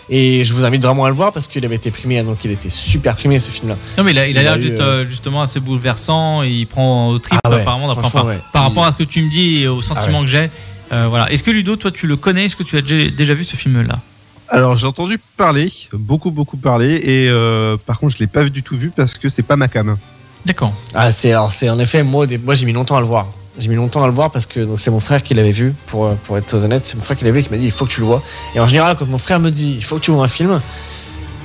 Et 0.08 0.44
je 0.44 0.54
vous 0.54 0.64
invite 0.64 0.82
vraiment 0.82 1.04
à 1.04 1.08
le 1.08 1.16
voir 1.16 1.32
parce 1.32 1.48
qu'il 1.48 1.64
avait 1.64 1.74
été 1.74 1.90
primé, 1.90 2.22
donc 2.22 2.38
il 2.44 2.52
était 2.52 2.70
super 2.70 3.16
primé 3.16 3.40
ce 3.40 3.50
film-là. 3.50 3.76
Non, 3.98 4.04
mais 4.04 4.12
il 4.12 4.18
a 4.20 4.28
il 4.28 4.34
l'air 4.34 4.54
eu, 4.56 4.60
d'être 4.60 4.80
euh, 4.80 5.02
euh, 5.04 5.10
justement 5.10 5.42
assez 5.42 5.58
bouleversant 5.58 6.44
et 6.44 6.50
il 6.50 6.66
prend 6.66 7.08
au 7.08 7.18
trip 7.18 7.40
Ah 7.44 7.50
ouais, 7.50 7.60
apparemment 7.62 7.92
par, 7.96 8.24
ouais. 8.24 8.38
par 8.52 8.62
Il- 8.62 8.68
rapport 8.68 8.84
à 8.84 8.92
ce 8.92 8.96
que 8.98 9.02
tu 9.02 9.20
me 9.22 9.30
dis 9.30 9.62
et 9.62 9.68
au 9.68 9.82
sentiment 9.82 10.18
Ah 10.18 10.20
ouais. 10.20 10.24
que 10.26 10.30
j'ai. 10.30 10.50
Euh, 10.92 11.06
voilà. 11.08 11.32
Est-ce 11.32 11.42
que 11.42 11.50
Ludo, 11.50 11.74
toi, 11.74 11.90
tu 11.90 12.06
le 12.06 12.14
connais? 12.16 12.44
Est-ce 12.44 12.54
que 12.54 12.62
tu 12.62 12.76
as 12.76 12.82
déjà, 12.82 13.10
déjà 13.10 13.34
vu 13.34 13.42
ce 13.42 13.56
film-là? 13.56 13.98
Alors 14.48 14.76
j'ai 14.76 14.86
entendu 14.86 15.18
parler, 15.36 15.72
beaucoup 15.92 16.30
beaucoup 16.30 16.56
parler, 16.56 16.94
et 17.02 17.28
euh, 17.28 17.76
par 17.84 17.98
contre 17.98 18.14
je 18.14 18.20
l'ai 18.20 18.28
pas 18.28 18.44
du 18.44 18.62
tout 18.62 18.76
vu 18.76 18.92
parce 18.96 19.14
que 19.14 19.28
c'est 19.28 19.42
pas 19.42 19.56
ma 19.56 19.66
cam. 19.66 19.96
D'accord. 20.44 20.72
Ah, 20.94 21.10
c'est 21.10 21.32
alors 21.32 21.52
c'est 21.52 21.68
en 21.68 21.80
effet 21.80 22.04
moi 22.04 22.26
j'ai 22.28 22.64
mis 22.64 22.72
longtemps 22.72 22.94
à 22.96 23.00
le 23.00 23.08
voir. 23.08 23.26
J'ai 23.58 23.68
mis 23.68 23.76
longtemps 23.76 24.02
à 24.02 24.06
le 24.06 24.12
voir 24.12 24.30
parce 24.30 24.46
que 24.46 24.76
c'est 24.76 24.90
mon 24.90 25.00
frère 25.00 25.22
qui 25.22 25.34
l'avait 25.34 25.50
vu. 25.50 25.74
Pour 25.86 26.06
euh, 26.06 26.14
pour 26.24 26.36
être 26.36 26.54
honnête, 26.54 26.84
c'est 26.84 26.96
mon 26.96 27.02
frère 27.02 27.16
qui 27.16 27.24
l'avait 27.24 27.40
vu 27.40 27.40
et 27.40 27.48
qui 27.48 27.50
m'a 27.50 27.58
dit 27.58 27.66
il 27.66 27.70
faut 27.70 27.86
que 27.86 27.90
tu 27.90 28.00
le 28.00 28.06
vois. 28.06 28.22
Et 28.54 28.60
en 28.60 28.66
général, 28.66 28.96
quand 28.96 29.06
mon 29.06 29.18
frère 29.18 29.40
me 29.40 29.50
dit 29.50 29.74
il 29.76 29.84
faut 29.84 29.96
que 29.96 30.02
tu 30.02 30.10
vois 30.10 30.24
un 30.24 30.28
film, 30.28 30.60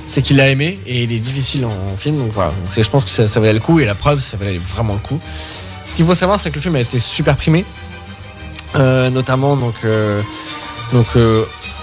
c'est 0.06 0.22
qu'il 0.22 0.36
l'a 0.36 0.48
aimé 0.48 0.78
et 0.86 1.04
il 1.04 1.12
est 1.12 1.18
difficile 1.18 1.64
en, 1.64 1.96
film. 1.96 2.18
Donc 2.18 2.32
voilà, 2.32 2.50
Donc, 2.50 2.84
je 2.84 2.90
pense 2.90 3.04
que 3.04 3.10
ça, 3.10 3.40
valait 3.40 3.52
le 3.54 3.60
coup 3.60 3.80
et 3.80 3.86
la 3.86 3.94
preuve, 3.94 4.20
ça 4.20 4.36
valait 4.36 4.58
vraiment 4.58 4.94
le 4.94 5.00
coup. 5.00 5.18
Ce 5.86 5.96
qu'il 5.96 6.04
faut 6.04 6.14
savoir, 6.14 6.38
c'est 6.38 6.50
que 6.50 6.56
le 6.56 6.60
film 6.60 6.76
a 6.76 6.80
été 6.80 6.98
super 6.98 7.36
primé, 7.36 7.64
Euh, 8.74 9.10
notamment 9.10 9.54
donc 9.56 9.74
euh, 9.84 10.22
donc 10.92 11.06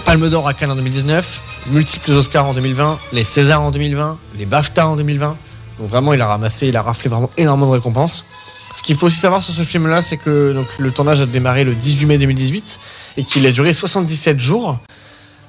Palme 0.04 0.28
d'Or 0.28 0.48
à 0.48 0.54
Cannes 0.54 0.72
en 0.72 0.74
2019, 0.76 1.42
multiples 1.68 2.12
Oscars 2.12 2.46
en 2.46 2.54
2020, 2.54 2.98
les 3.12 3.24
Césars 3.24 3.62
en 3.62 3.70
2020, 3.70 4.18
les 4.38 4.46
BAFTA 4.46 4.86
en 4.86 4.96
2020. 4.96 5.36
Donc 5.78 5.88
vraiment, 5.88 6.12
il 6.12 6.20
a 6.20 6.26
ramassé, 6.26 6.68
il 6.68 6.76
a 6.76 6.82
raflé 6.82 7.08
vraiment 7.08 7.30
énormément 7.36 7.68
de 7.68 7.76
récompenses. 7.76 8.24
Ce 8.74 8.82
qu'il 8.82 8.96
faut 8.96 9.06
aussi 9.06 9.18
savoir 9.18 9.42
sur 9.42 9.52
ce 9.52 9.62
film-là, 9.62 10.00
c'est 10.00 10.16
que 10.16 10.52
donc, 10.52 10.66
le 10.78 10.90
tournage 10.92 11.20
a 11.20 11.26
démarré 11.26 11.64
le 11.64 11.74
18 11.74 12.06
mai 12.06 12.18
2018 12.18 12.78
et 13.16 13.24
qu'il 13.24 13.46
a 13.46 13.52
duré 13.52 13.72
77 13.72 14.38
jours. 14.38 14.78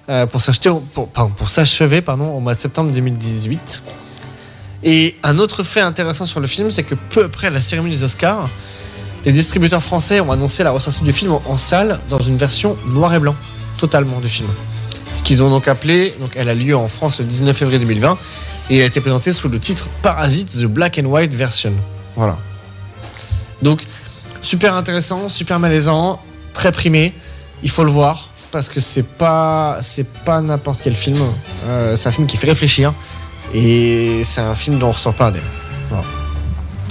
euh, 0.10 0.26
pour 0.26 0.42
s'acheter 0.42 0.70
pardon, 1.14 1.32
pour 1.32 1.50
s'achever 1.50 2.04
au 2.08 2.40
mois 2.40 2.56
de 2.56 2.60
septembre 2.60 2.92
2018. 2.92 3.82
Et 4.84 5.16
un 5.24 5.38
autre 5.38 5.64
fait 5.64 5.82
intéressant 5.82 6.26
sur 6.26 6.40
le 6.40 6.48
film, 6.48 6.72
c'est 6.72 6.84
que 6.84 6.96
peu 6.96 7.26
après 7.26 7.50
la 7.50 7.62
cérémonie 7.62 7.96
des 7.96 8.04
Oscars, 8.04 8.50
les 9.26 9.32
distributeurs 9.32 9.84
français 9.84 10.20
ont 10.20 10.32
annoncé 10.32 10.64
la 10.64 10.72
ressortie 10.72 11.04
du 11.04 11.14
film 11.14 11.32
en, 11.32 11.58
salle 11.58 12.00
dans 12.10 12.20
une 12.20 12.38
version 12.38 12.76
noir 12.88 13.14
et 13.14 13.20
blanc, 13.20 13.36
totalement 13.78 14.20
du 14.20 14.30
film. 14.30 14.50
Ce 15.14 15.22
qu'ils 15.22 15.44
ont 15.44 15.50
donc 15.50 15.68
appelé, 15.68 16.16
donc 16.20 16.32
elle 16.36 16.50
a 16.50 16.56
lieu 16.56 16.76
en 16.76 16.88
France 16.88 17.20
le 17.20 17.26
19 17.26 17.56
février 17.56 17.80
2020, 17.80 18.18
et 18.72 18.82
a 18.82 18.86
été 18.86 19.02
présentée 19.02 19.34
sous 19.34 19.50
le 19.50 19.60
titre 19.60 19.88
Parasite 20.02 20.50
The 20.50 20.66
Black 20.66 21.00
and 21.00 21.06
White 21.06 21.34
Version. 21.34 21.74
Voilà. 22.16 22.38
Donc 23.62 23.84
super 24.42 24.76
intéressant, 24.76 25.30
super 25.30 25.60
malaisant, 25.60 26.20
très 26.54 26.72
primé. 26.72 27.14
Il 27.64 27.70
faut 27.70 27.84
le 27.84 27.92
voir 27.92 28.30
parce 28.52 28.68
que 28.70 28.82
c'est 28.82 29.04
pas 29.08 29.78
c'est 29.82 30.08
pas 30.26 30.42
n'importe 30.42 30.82
quel 30.84 30.96
film. 30.96 31.20
Euh, 31.66 31.96
c'est 31.96 32.10
un 32.10 32.12
film 32.12 32.28
qui 32.28 32.38
fait 32.38 32.48
réfléchir 32.48 32.94
et 33.54 34.22
c'est 34.24 34.42
un 34.42 34.56
film 34.56 34.80
dont 34.80 34.88
on 34.88 34.92
ressort 34.92 35.14
pas 35.14 35.28
indemne. 35.28 35.42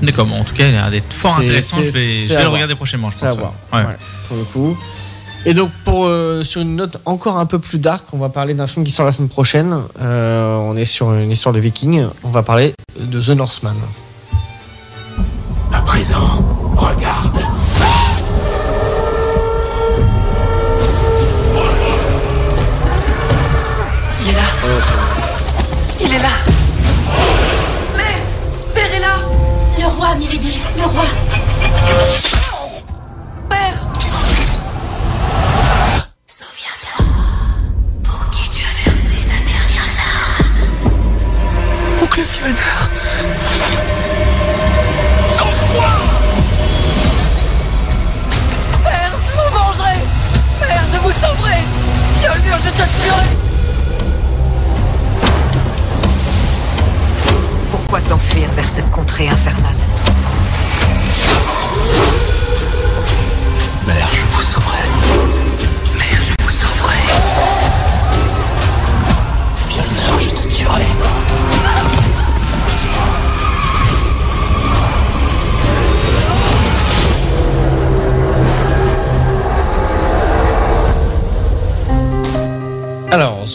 D'accord, 0.03 0.25
bon, 0.25 0.41
en 0.41 0.45
tout 0.45 0.55
cas, 0.55 0.65
il 0.67 0.69
a 0.75 0.79
l'air 0.83 0.91
d'être 0.91 1.13
fort 1.13 1.37
intéressant. 1.39 1.77
Je 1.83 1.91
vais, 1.91 2.23
je 2.27 2.33
le 2.33 2.41
voir. 2.41 2.53
regarder 2.53 2.75
prochainement, 2.75 3.11
je 3.11 3.17
C'est 3.17 3.27
à 3.27 3.31
pense. 3.31 3.39
voir. 3.39 3.53
ouais. 3.75 3.85
Ouais, 3.87 3.97
pour 4.29 4.37
le 4.39 4.45
coup. 4.45 4.79
Et 5.47 5.53
donc 5.55 5.71
pour 5.85 6.05
euh, 6.07 6.43
sur 6.43 6.61
une 6.63 6.77
note 6.77 6.99
encore 7.07 7.39
un 7.39 7.47
peu 7.47 7.59
plus 7.59 7.79
dark, 7.79 8.05
on 8.13 8.19
va 8.19 8.29
parler 8.31 8.55
d'un 8.55 8.67
film 8.67 8.85
qui 8.85 8.93
sort 8.93 9.05
la 9.07 9.13
semaine 9.13 9.29
prochaine. 9.29 9.75
Euh, 10.01 10.55
on 10.57 10.77
est 10.77 10.85
sur 10.87 11.13
une 11.15 11.31
histoire 11.31 11.55
de 11.55 11.59
Vikings. 11.61 12.07
On 12.25 12.31
va 12.31 12.43
parler 12.43 12.75
de 12.99 13.21
The 13.21 13.31
Northman. 13.31 13.77
À 15.73 15.81
présent, 15.83 16.45
Regarde. 16.81 17.50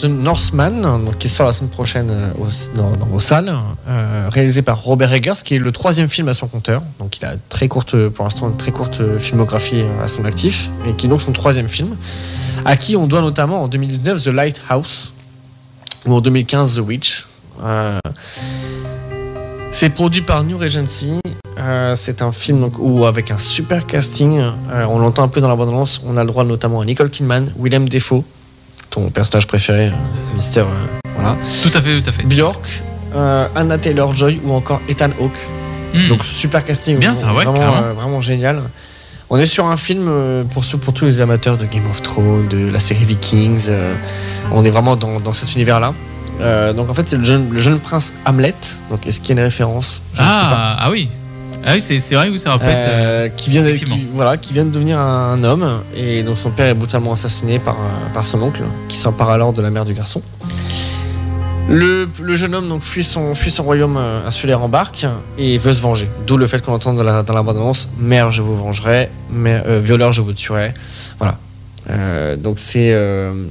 The 0.00 0.04
Northman, 0.06 0.82
qui 1.18 1.28
sort 1.28 1.46
la 1.46 1.52
semaine 1.52 1.70
prochaine 1.70 2.10
euh, 2.10 2.32
au- 3.12 3.20
salles, 3.20 3.54
euh, 3.88 4.28
réalisé 4.30 4.62
par 4.62 4.82
Robert 4.82 5.12
Eggers, 5.12 5.42
qui 5.44 5.54
est 5.54 5.58
le 5.58 5.72
troisième 5.72 6.08
film 6.08 6.28
à 6.28 6.34
son 6.34 6.46
compteur. 6.48 6.82
Donc, 6.98 7.18
il 7.18 7.24
a 7.24 7.34
très 7.48 7.68
courte, 7.68 7.96
pour 8.08 8.24
l'instant 8.24 8.48
une 8.48 8.56
très 8.56 8.72
courte 8.72 9.00
filmographie 9.18 9.80
euh, 9.80 10.04
à 10.04 10.08
son 10.08 10.24
actif, 10.24 10.68
et 10.86 10.92
qui 10.92 11.06
est 11.06 11.08
donc 11.08 11.22
son 11.22 11.32
troisième 11.32 11.68
film, 11.68 11.96
à 12.64 12.76
qui 12.76 12.96
on 12.96 13.06
doit 13.06 13.20
notamment 13.22 13.62
en 13.62 13.68
2019 13.68 14.22
The 14.22 14.28
Lighthouse, 14.28 15.12
ou 16.04 16.14
en 16.14 16.20
2015 16.20 16.76
The 16.76 16.80
Witch. 16.80 17.26
C'est 19.70 19.90
produit 19.90 20.22
par 20.22 20.44
New 20.44 20.58
Regency. 20.58 21.20
C'est 21.94 22.22
un 22.22 22.32
film 22.32 22.60
donc, 22.60 22.74
où, 22.78 23.04
avec 23.06 23.30
un 23.30 23.38
super 23.38 23.86
casting, 23.86 24.42
on 24.88 24.98
l'entend 24.98 25.22
un 25.22 25.28
peu 25.28 25.40
dans 25.40 25.48
la 25.48 25.56
bande-annonce, 25.56 26.00
on 26.06 26.16
a 26.16 26.22
le 26.22 26.26
droit 26.28 26.44
notamment 26.44 26.80
à 26.80 26.84
Nicole 26.84 27.10
Kidman, 27.10 27.52
Willem 27.58 27.88
Dafoe, 27.88 28.22
ton 28.96 29.10
personnage 29.10 29.46
préféré, 29.46 29.88
euh, 29.88 30.34
Mister. 30.34 30.60
euh, 30.60 30.64
voilà. 31.14 31.36
Tout 31.62 31.70
à 31.74 31.82
fait, 31.82 32.00
tout 32.00 32.08
à 32.08 32.12
fait. 32.12 32.22
Bjork, 32.24 32.64
euh, 33.14 33.46
Anna 33.54 33.76
Taylor 33.76 34.14
Joy 34.16 34.40
ou 34.42 34.52
encore 34.54 34.80
Ethan 34.88 35.10
Hawke. 35.20 35.38
Hmm. 35.94 36.08
Donc 36.08 36.24
super 36.24 36.64
casting. 36.64 36.98
Bien, 36.98 37.14
ça, 37.14 37.32
ouais, 37.34 37.44
vraiment, 37.44 37.92
vraiment 37.94 38.20
génial. 38.20 38.62
On 39.28 39.36
est 39.36 39.46
sur 39.46 39.66
un 39.66 39.76
film 39.76 40.08
pour, 40.52 40.64
ceux, 40.64 40.78
pour 40.78 40.94
tous 40.94 41.04
les 41.04 41.20
amateurs 41.20 41.56
de 41.56 41.66
Game 41.66 41.86
of 41.90 42.00
Thrones, 42.00 42.48
de 42.48 42.70
la 42.70 42.80
série 42.80 43.04
Vikings. 43.04 43.66
euh, 43.68 43.94
on 44.52 44.64
est 44.64 44.70
vraiment 44.70 44.96
dans, 44.96 45.20
dans 45.20 45.32
cet 45.32 45.54
univers-là. 45.54 45.92
Euh, 46.40 46.72
donc 46.72 46.88
en 46.90 46.94
fait, 46.94 47.08
c'est 47.08 47.16
le 47.16 47.24
jeune, 47.24 47.50
le 47.52 47.58
jeune 47.58 47.78
prince 47.80 48.12
Hamlet. 48.24 48.54
Donc 48.90 49.06
est-ce 49.06 49.20
qu'il 49.20 49.34
y 49.34 49.38
a 49.38 49.42
une 49.42 49.46
référence? 49.46 50.00
Je 50.14 50.22
ne 50.22 50.26
sais 50.26 50.32
pas. 50.32 50.50
Ah, 50.52 50.76
ah 50.80 50.90
oui. 50.90 51.08
Ah 51.68 51.72
oui, 51.74 51.80
c'est 51.82 52.14
vrai, 52.14 52.28
oui, 52.28 52.38
ça 52.38 52.56
pas 52.58 52.64
être. 52.66 52.88
Euh, 52.88 53.28
qui 53.28 53.50
vient 53.50 53.62
de, 53.62 53.72
qui- 53.72 54.06
voilà, 54.14 54.36
qui 54.36 54.52
vient 54.52 54.64
de 54.64 54.70
devenir 54.70 54.98
un, 55.00 55.32
un 55.32 55.42
homme 55.44 55.82
et 55.96 56.22
dont 56.22 56.36
son 56.36 56.50
père 56.50 56.66
est 56.66 56.74
brutalement 56.74 57.12
assassiné 57.12 57.58
par, 57.58 57.74
euh, 57.74 58.14
par 58.14 58.24
son 58.24 58.40
oncle, 58.42 58.62
qui 58.88 58.96
s'empare 58.96 59.30
alors 59.30 59.52
de 59.52 59.60
la 59.60 59.70
mère 59.70 59.84
du 59.84 59.92
garçon. 59.92 60.22
Le, 61.68 62.08
le 62.22 62.34
jeune 62.36 62.54
homme 62.54 62.68
donc 62.68 62.82
fuit 62.82 63.02
son, 63.02 63.34
fuit 63.34 63.50
son 63.50 63.64
royaume 63.64 63.96
euh, 63.96 64.24
insulaire 64.24 64.62
en 64.62 64.68
barque 64.68 65.04
et 65.36 65.58
veut 65.58 65.72
se 65.72 65.80
venger. 65.80 66.08
D'où 66.28 66.36
le 66.36 66.46
fait 66.46 66.64
qu'on 66.64 66.72
entend 66.74 66.92
dans 66.94 67.02
la, 67.02 67.24
dans 67.24 67.34
la 67.34 67.42
bande-annonce 67.42 67.88
Mère, 67.98 68.30
je 68.30 68.40
vous 68.42 68.56
vengerai, 68.56 69.10
mère, 69.32 69.64
euh, 69.66 69.80
violeur, 69.80 70.12
je 70.12 70.20
vous 70.20 70.32
tuerai. 70.32 70.72
Voilà. 71.18 71.38
Euh, 71.90 72.36
donc 72.36 72.60
c'est 72.60 72.92
euh, 72.92 73.46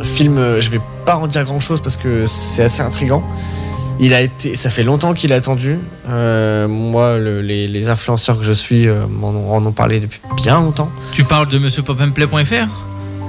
un 0.00 0.04
film, 0.04 0.38
euh, 0.38 0.60
je 0.60 0.70
vais 0.70 0.80
pas 1.04 1.16
en 1.16 1.26
dire 1.26 1.44
grand 1.44 1.58
chose 1.58 1.80
parce 1.82 1.96
que 1.96 2.26
c'est 2.28 2.62
assez 2.62 2.82
intrigant. 2.82 3.24
Il 4.02 4.14
a 4.14 4.22
été, 4.22 4.54
ça 4.56 4.70
fait 4.70 4.82
longtemps 4.82 5.12
qu'il 5.12 5.30
a 5.32 5.36
attendu. 5.36 5.78
Euh, 6.08 6.66
moi, 6.66 7.18
le- 7.18 7.42
les, 7.42 7.68
les 7.68 7.90
influenceurs 7.90 8.38
que 8.38 8.44
je 8.44 8.52
suis 8.52 8.88
euh, 8.88 9.06
m'en 9.06 9.28
ont, 9.28 9.52
en 9.54 9.66
ont 9.66 9.72
parlé 9.72 10.00
depuis 10.00 10.20
bien 10.36 10.58
longtemps. 10.60 10.90
Tu 11.12 11.22
parles 11.22 11.48
de 11.48 11.58
monsieurpopandplay.fr 11.58 12.68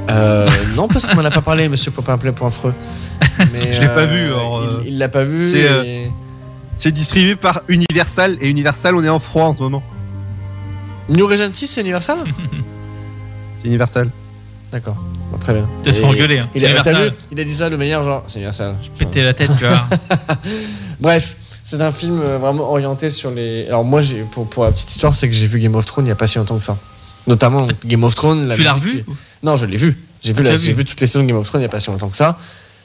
Euh, 0.10 0.50
non, 0.75 0.88
parce 0.88 1.06
qu'on 1.08 1.16
m'en 1.18 1.25
a 1.25 1.32
pas 1.32 1.42
parlé, 1.42 1.68
monsieur 1.68 1.92
Popinplay.freux. 1.92 2.74
Mais, 3.51 3.74
Je 3.74 3.82
l'ai 3.82 3.88
pas 3.88 4.01
euh, 4.01 4.06
vu, 4.08 4.25
alors, 4.28 4.60
euh, 4.60 4.84
il- 4.86 4.98
l'a 4.98 5.10
pas 5.10 5.24
vu. 5.24 5.46
c'est, 5.46 5.70
euh, 5.70 5.84
et- 5.84 6.92
distribué 6.92 7.36
par 7.36 7.62
Universal 7.68 8.38
et 8.42 8.48
Universal, 8.50 8.96
on 8.96 9.04
est 9.04 9.10
en 9.10 9.20
froid 9.20 9.44
en 9.46 9.56
ce 9.56 9.62
moment. 9.62 9.84
New 11.10 11.28
Regency, 11.28 11.68
c'est 11.68 11.82
Universal? 11.82 12.18
C'est 13.62 13.68
Universal. 13.68 14.10
D'accord, 14.72 14.96
très 15.42 15.54
bien. 15.54 15.68
Faire 15.84 15.96
Et 15.96 16.04
engueuler, 16.06 16.38
hein. 16.40 16.48
Il 16.56 16.62
C'est 16.62 16.68
a, 16.68 17.04
vu 17.04 17.12
il 17.32 17.40
a 17.40 17.44
dit 17.44 17.54
ça 17.54 17.68
le 17.70 17.78
meilleur, 17.78 18.04
genre, 18.04 18.24
c'est 18.28 18.36
Universal. 18.40 18.76
Péter 18.98 19.24
la 19.24 19.34
tête, 19.34 19.52
tu 19.58 19.66
vois. 19.66 19.88
Bref, 21.00 21.36
c'est 21.64 21.82
un 21.82 21.92
film 21.92 22.22
euh, 22.22 22.38
vraiment 22.38 22.70
orienté 22.72 23.10
sur 23.10 23.32
les. 23.32 23.68
Alors, 23.68 23.84
moi, 23.84 24.02
pour, 24.32 24.50
pour 24.50 24.64
la 24.64 24.72
petite 24.72 24.90
histoire, 24.92 25.14
c'est 25.16 25.28
que 25.28 25.36
j'ai 25.36 25.48
vu 25.48 25.60
Game 25.60 25.76
of 25.76 25.86
Thrones 25.86 26.06
il 26.06 26.10
y 26.10 26.14
a 26.14 26.16
pas 26.16 26.28
si 26.28 26.38
longtemps 26.38 26.58
que 26.58 26.64
ça. 26.64 26.78
Notamment 27.28 27.68
Game 27.86 28.04
of 28.04 28.16
Thrones. 28.16 28.48
la 28.48 28.56
Tu 28.56 28.64
l'as 28.64 28.74
revu 28.74 29.06
Non, 29.44 29.56
je 29.56 29.66
l'ai 29.66 29.78
vu. 29.78 29.98
J'ai 30.24 30.34
vu, 30.34 30.44
Ah, 30.48 30.52
j'ai 30.56 30.72
vu. 30.72 30.80
vu 30.80 30.86
toutes 30.86 31.02
les 31.02 31.08
saisons 31.08 31.22
de 31.24 31.28
Game 31.28 31.38
of 31.38 31.48
Thrones 31.48 31.62
il 31.62 31.66
y 31.66 31.68
a 31.68 31.70
pas 31.70 31.80
si 31.80 31.90
longtemps 31.90 32.10
que 32.10 32.18
ça. 32.18 32.38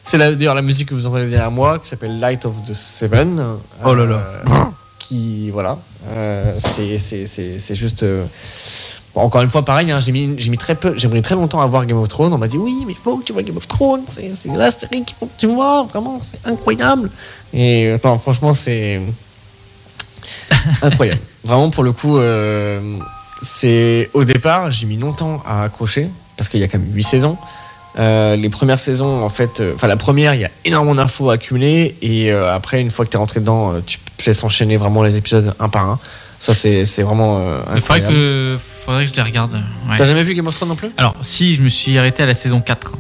C'est 0.03 0.19
d'ailleurs 0.19 0.55
la 0.55 0.63
musique 0.63 0.89
que 0.91 0.95
vous 0.95 1.07
entendez 1.07 1.27
derrière 1.29 1.51
moi, 1.51 1.79
qui 1.81 1.89
s'appelle 1.89 2.19
Light 2.21 2.45
of 2.47 2.53
the 2.67 2.75
Seven. 2.75 3.43
Oh 3.85 3.95
là 3.95 4.05
là. 4.07 4.15
euh, 4.17 4.45
qui, 4.99 5.51
voilà. 5.51 5.79
euh, 6.11 6.55
c'est, 6.59 6.99
c'est, 6.99 7.27
c'est, 7.27 7.59
c'est 7.59 7.75
juste. 7.75 8.03
euh, 8.05 8.25
bon, 9.17 9.23
encore 9.23 9.43
une 9.43 9.51
fois, 9.51 9.65
pareil, 9.65 9.91
hein, 9.91 9.99
j'ai, 9.99 10.13
mis, 10.13 10.37
très 10.59 10.77
peu, 10.77 10.95
j'ai 10.97 11.09
mis 11.09 11.23
très 11.23 11.35
longtemps 11.35 11.61
à 11.61 11.67
voir 11.67 11.87
Game 11.87 11.99
of 11.99 12.09
Thrones. 12.09 12.33
On 12.33 12.39
m'a 12.39 12.47
dit 12.47 12.59
oui, 12.59 12.85
mais 12.87 12.93
il 12.93 12.99
faut 12.99 13.17
que 13.17 13.25
tu 13.25 13.33
vois 13.33 13.43
Game 13.43 13.57
of 13.57 13.67
Thrones. 13.67 14.05
C'est, 14.09 14.31
la 14.47 14.71
série 14.71 15.05
qu'il 15.05 15.17
faut 15.19 15.27
que 15.27 15.39
tu 15.39 15.47
vois. 15.47 15.85
Vraiment, 15.85 16.19
c'est 16.21 16.39
incroyable. 16.45 17.11
Et 17.53 17.87
euh, 17.87 17.99
non, 18.05 18.19
franchement, 18.19 18.55
c'est 18.55 19.01
incroyable. 20.83 21.21
Vraiment, 21.45 21.71
pour 21.71 21.85
le 21.85 21.93
coup, 21.93 22.19
euh, 22.19 22.99
c'est 23.43 24.11
au 24.15 24.25
départ, 24.25 24.71
j'ai 24.73 24.87
mis 24.87 24.97
longtemps 24.97 25.43
à 25.47 25.65
accrocher 25.65 26.11
parce 26.37 26.49
qu'il 26.49 26.61
y 26.61 26.65
a 26.65 26.69
quand 26.69 26.79
même 26.79 26.93
8 26.93 27.03
saisons. 27.03 27.39
Euh, 27.99 28.37
les 28.37 28.51
premières 28.51 28.79
saisons, 28.79 29.25
en 29.25 29.29
fait, 29.31 29.61
euh, 29.61 29.73
enfin 29.75 29.87
la 29.87 29.97
première, 29.97 30.35
il 30.35 30.43
y 30.43 30.45
a 30.45 30.51
énormément 30.67 30.97
d'infos 30.97 31.31
à 31.31 31.35
accumuler 31.35 31.97
et 32.03 32.31
après, 32.31 32.81
une 32.81 32.91
fois 32.91 33.05
que 33.05 33.11
tu 33.11 33.17
es 33.17 33.19
rentré 33.19 33.41
dedans, 33.41 33.81
tu 33.87 33.99
te 34.17 34.27
laisses 34.27 34.45
enchaîner 34.45 34.77
vraiment 34.77 35.03
les 35.03 35.17
épisodes 35.17 35.55
un 35.59 35.69
par 35.69 35.89
un. 35.89 35.99
Ça, 36.39 36.55
c'est 36.55 36.85
c'est 36.87 37.03
vraiment 37.03 37.39
euh, 37.41 37.61
Il 37.75 37.81
faudrait 37.83 38.03
que, 38.03 38.57
faudrait 38.61 39.05
que 39.07 39.11
je 39.11 39.17
les 39.17 39.23
regarde. 39.23 39.53
ouais. 39.55 39.97
T'as 39.97 40.05
jamais 40.05 40.23
vu 40.23 40.35
Game 40.35 40.47
of 40.47 40.55
Thrones 40.55 40.69
non 40.69 40.77
plus? 40.77 40.91
Alors, 40.97 41.15
si, 41.23 41.57
je 41.57 41.63
me 41.63 41.69
suis 41.69 41.97
arrêté 41.99 42.23
à 42.23 42.27
la 42.27 42.35
saison 42.35 42.61
4. 42.61 42.93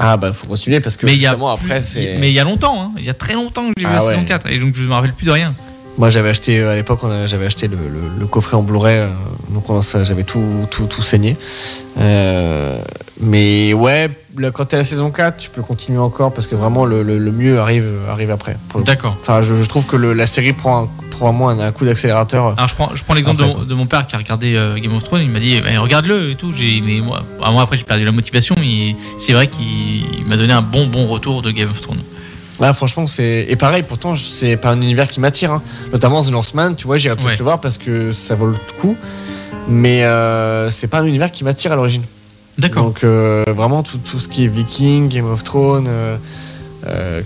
Ah 0.00 0.16
bah 0.16 0.32
faut 0.32 0.46
continuer 0.46 0.78
parce 0.80 0.96
que 0.96 1.06
mais 1.06 1.14
il 1.14 1.20
y 1.20 1.26
a 1.26 1.30
justement 1.30 1.56
plus- 1.56 1.66
après 1.66 1.82
c'est. 1.82 2.18
Mais 2.18 2.30
il 2.30 2.32
y 2.34 2.38
a 2.38 2.44
longtemps, 2.44 2.80
hein. 2.82 2.92
il 2.98 3.04
y 3.04 3.10
a 3.10 3.14
très 3.14 3.34
longtemps 3.34 3.66
que 3.66 3.72
j'ai 3.76 3.84
vu 3.84 3.90
Ah 3.92 3.96
la 3.96 4.04
ouais. 4.04 4.14
saison 4.14 4.24
4 4.24 4.46
et 4.48 4.58
donc 4.60 4.76
je 4.76 4.84
me 4.84 4.92
rappelle 4.92 5.12
plus 5.12 5.26
de 5.26 5.32
rien. 5.32 5.52
Moi, 5.98 6.10
j'avais 6.10 6.28
acheté 6.28 6.60
euh, 6.60 6.72
à 6.72 6.76
l'époque, 6.76 7.00
j'avais 7.26 7.46
acheté 7.46 7.66
le, 7.66 7.76
le- 7.76 8.20
le 8.20 8.26
coffret 8.26 8.56
en 8.56 8.62
Blu-ray, 8.62 8.98
euh, 8.98 9.08
donc 9.50 9.64
j'avais 10.04 10.22
tout, 10.22 10.44
tout, 10.70 10.86
tout 10.86 11.02
saigné. 11.02 11.36
Euh, 11.98 12.80
mais 13.20 13.72
ouais, 13.74 14.08
là, 14.38 14.52
quand 14.52 14.66
t'es 14.66 14.76
à 14.76 14.78
la 14.78 14.84
saison 14.84 15.10
4, 15.10 15.36
tu 15.38 15.50
peux 15.50 15.62
continuer 15.62 15.98
encore 15.98 16.32
parce 16.32 16.46
que 16.46 16.54
vraiment 16.54 16.84
le, 16.84 17.02
le- 17.02 17.18
mieux 17.32 17.58
arrive, 17.58 17.84
arrive 18.08 18.30
après. 18.30 18.56
D'accord. 18.84 19.16
Enfin, 19.20 19.42
je, 19.42 19.56
je 19.60 19.68
trouve 19.68 19.86
que 19.86 19.96
la 19.96 20.26
série 20.26 20.52
prend, 20.52 20.84
un, 20.84 20.88
prend 21.10 21.48
un, 21.48 21.58
un 21.58 21.72
coup 21.72 21.84
d'accélérateur. 21.84 22.54
Alors 22.56 22.68
je 22.68 22.74
prends, 22.76 22.94
je 22.94 23.02
prends 23.02 23.14
l'exemple 23.14 23.42
de, 23.66 23.74
mon 23.74 23.86
père 23.86 24.06
qui 24.06 24.14
a 24.14 24.18
regardé 24.18 24.54
euh, 24.54 24.76
Game 24.78 24.94
of 24.94 25.02
Thrones, 25.02 25.22
il 25.22 25.30
m'a 25.30 25.40
dit 25.40 25.60
bah, 25.60 25.70
regarde-le 25.80 26.30
et 26.30 26.34
tout. 26.36 26.52
Mais 26.84 27.00
moi, 27.00 27.24
moi 27.52 27.62
après 27.62 27.76
j'ai 27.76 27.82
perdu 27.82 28.04
la 28.04 28.12
motivation, 28.12 28.54
mais 28.60 28.94
c'est 29.18 29.32
vrai 29.32 29.48
qu'il 29.48 29.66
il 30.20 30.26
m'a 30.26 30.36
donné 30.36 30.52
un 30.52 30.62
bon 30.62 30.86
bon 30.86 31.08
retour 31.08 31.42
de 31.42 31.50
Game 31.50 31.70
of 31.70 31.80
Thrones. 31.80 32.02
Là, 32.60 32.74
franchement, 32.74 33.06
c'est. 33.06 33.46
Et 33.48 33.56
pareil, 33.56 33.84
pourtant, 33.84 34.16
c'est 34.16 34.56
pas 34.56 34.70
un 34.70 34.80
univers 34.80 35.06
qui 35.08 35.20
m'attire. 35.20 35.52
hein. 35.52 35.62
Notamment 35.92 36.22
The 36.24 36.30
Northman, 36.30 36.74
tu 36.76 36.86
vois, 36.86 36.96
j'irai 36.96 37.14
peut-être 37.14 37.26
Ouais. 37.28 37.36
le 37.36 37.44
voir 37.44 37.60
parce 37.60 37.78
que 37.78 38.12
ça 38.12 38.34
vaut 38.34 38.46
le 38.48 38.56
coup. 38.80 38.96
Mais 39.68 40.04
euh, 40.04 40.70
c'est 40.70 40.88
pas 40.88 41.00
un 41.00 41.04
univers 41.06 41.30
qui 41.30 41.44
m'attire 41.44 41.72
à 41.72 41.76
l'origine. 41.76 42.02
D'accord. 42.58 42.84
Donc, 42.84 43.04
euh, 43.04 43.44
vraiment, 43.54 43.82
tout, 43.82 43.98
tout 43.98 44.18
ce 44.18 44.26
qui 44.28 44.44
est 44.44 44.48
Viking, 44.48 45.08
Game 45.08 45.30
of 45.30 45.44
Thrones. 45.44 45.86
euh, 45.88 46.16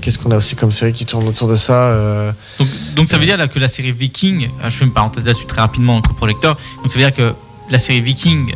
Qu'est-ce 0.01 0.19
qu'on 0.19 0.31
a 0.33 0.37
aussi 0.37 0.57
comme 0.57 0.73
série 0.73 0.93
qui 0.93 1.07
tourne 1.07 1.27
autour 1.29 1.47
de 1.49 1.57
ça 1.57 1.95
Donc, 2.59 2.69
donc 2.97 3.09
ça 3.09 3.17
veut 3.17 3.25
dire 3.25 3.37
là, 3.37 3.47
que 3.49 3.59
la 3.61 3.69
série 3.69 3.93
Viking, 3.93 4.49
je 4.65 4.71
fais 4.71 4.85
une 4.85 4.93
parenthèse 4.93 5.25
là-dessus 5.25 5.47
très 5.47 5.61
rapidement 5.61 5.95
entre 5.97 6.15
projecteurs, 6.15 6.57
donc 6.83 6.91
ça 6.93 6.99
veut 6.99 7.05
dire 7.05 7.15
que 7.15 7.33
la 7.71 7.79
série 7.79 8.01
Viking, 8.01 8.55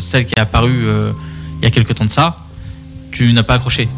celle 0.00 0.26
qui 0.26 0.34
est 0.36 0.40
apparue 0.40 0.84
il 1.60 1.64
y 1.64 1.66
a 1.66 1.70
quelques 1.70 1.94
temps 1.94 2.04
de 2.04 2.10
ça, 2.10 2.36
tu 3.12 3.32
n'as 3.32 3.42
pas 3.44 3.54
accroché, 3.54 3.88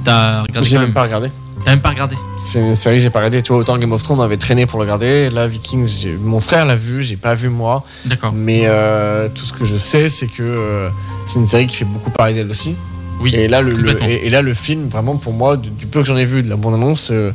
J'ai 0.62 0.76
même 0.76 0.84
même. 0.86 0.92
pas 0.92 1.02
regardé. 1.02 1.30
T'as 1.64 1.72
même 1.72 1.80
pas 1.80 1.90
regardé. 1.90 2.16
C'est 2.38 2.58
une 2.58 2.74
série 2.74 2.96
que 2.96 3.02
j'ai 3.02 3.10
pas 3.10 3.18
regardé. 3.18 3.42
Tu 3.42 3.52
vois, 3.52 3.60
autant 3.60 3.76
Game 3.76 3.92
of 3.92 4.02
Thrones 4.02 4.18
m'avait 4.18 4.38
traîné 4.38 4.64
pour 4.66 4.78
le 4.78 4.84
regarder. 4.84 5.28
Là, 5.28 5.46
Vikings, 5.46 6.16
mon 6.18 6.40
frère 6.40 6.64
l'a 6.64 6.74
vu, 6.74 7.02
j'ai 7.02 7.16
pas 7.16 7.34
vu 7.34 7.48
moi. 7.50 7.84
D'accord. 8.06 8.32
Mais 8.32 8.62
euh, 8.64 9.28
tout 9.28 9.44
ce 9.44 9.52
que 9.52 9.64
je 9.64 9.76
sais, 9.76 10.08
c'est 10.08 10.26
que 10.26 10.42
euh, 10.42 10.88
c'est 11.26 11.38
une 11.38 11.46
série 11.46 11.66
qui 11.66 11.76
fait 11.76 11.84
beaucoup 11.84 12.10
parler 12.10 12.32
d'elle 12.32 12.50
aussi. 12.50 12.74
Oui. 13.20 13.34
Et 13.34 13.46
là, 13.46 13.60
le, 13.60 14.02
et, 14.02 14.26
et 14.26 14.30
là, 14.30 14.40
le 14.40 14.54
film, 14.54 14.88
vraiment, 14.88 15.16
pour 15.16 15.34
moi, 15.34 15.58
du, 15.58 15.68
du 15.68 15.84
peu 15.86 16.00
que 16.00 16.06
j'en 16.06 16.16
ai 16.16 16.24
vu 16.24 16.42
de 16.42 16.48
la 16.48 16.56
bande-annonce, 16.56 17.10
euh, 17.10 17.32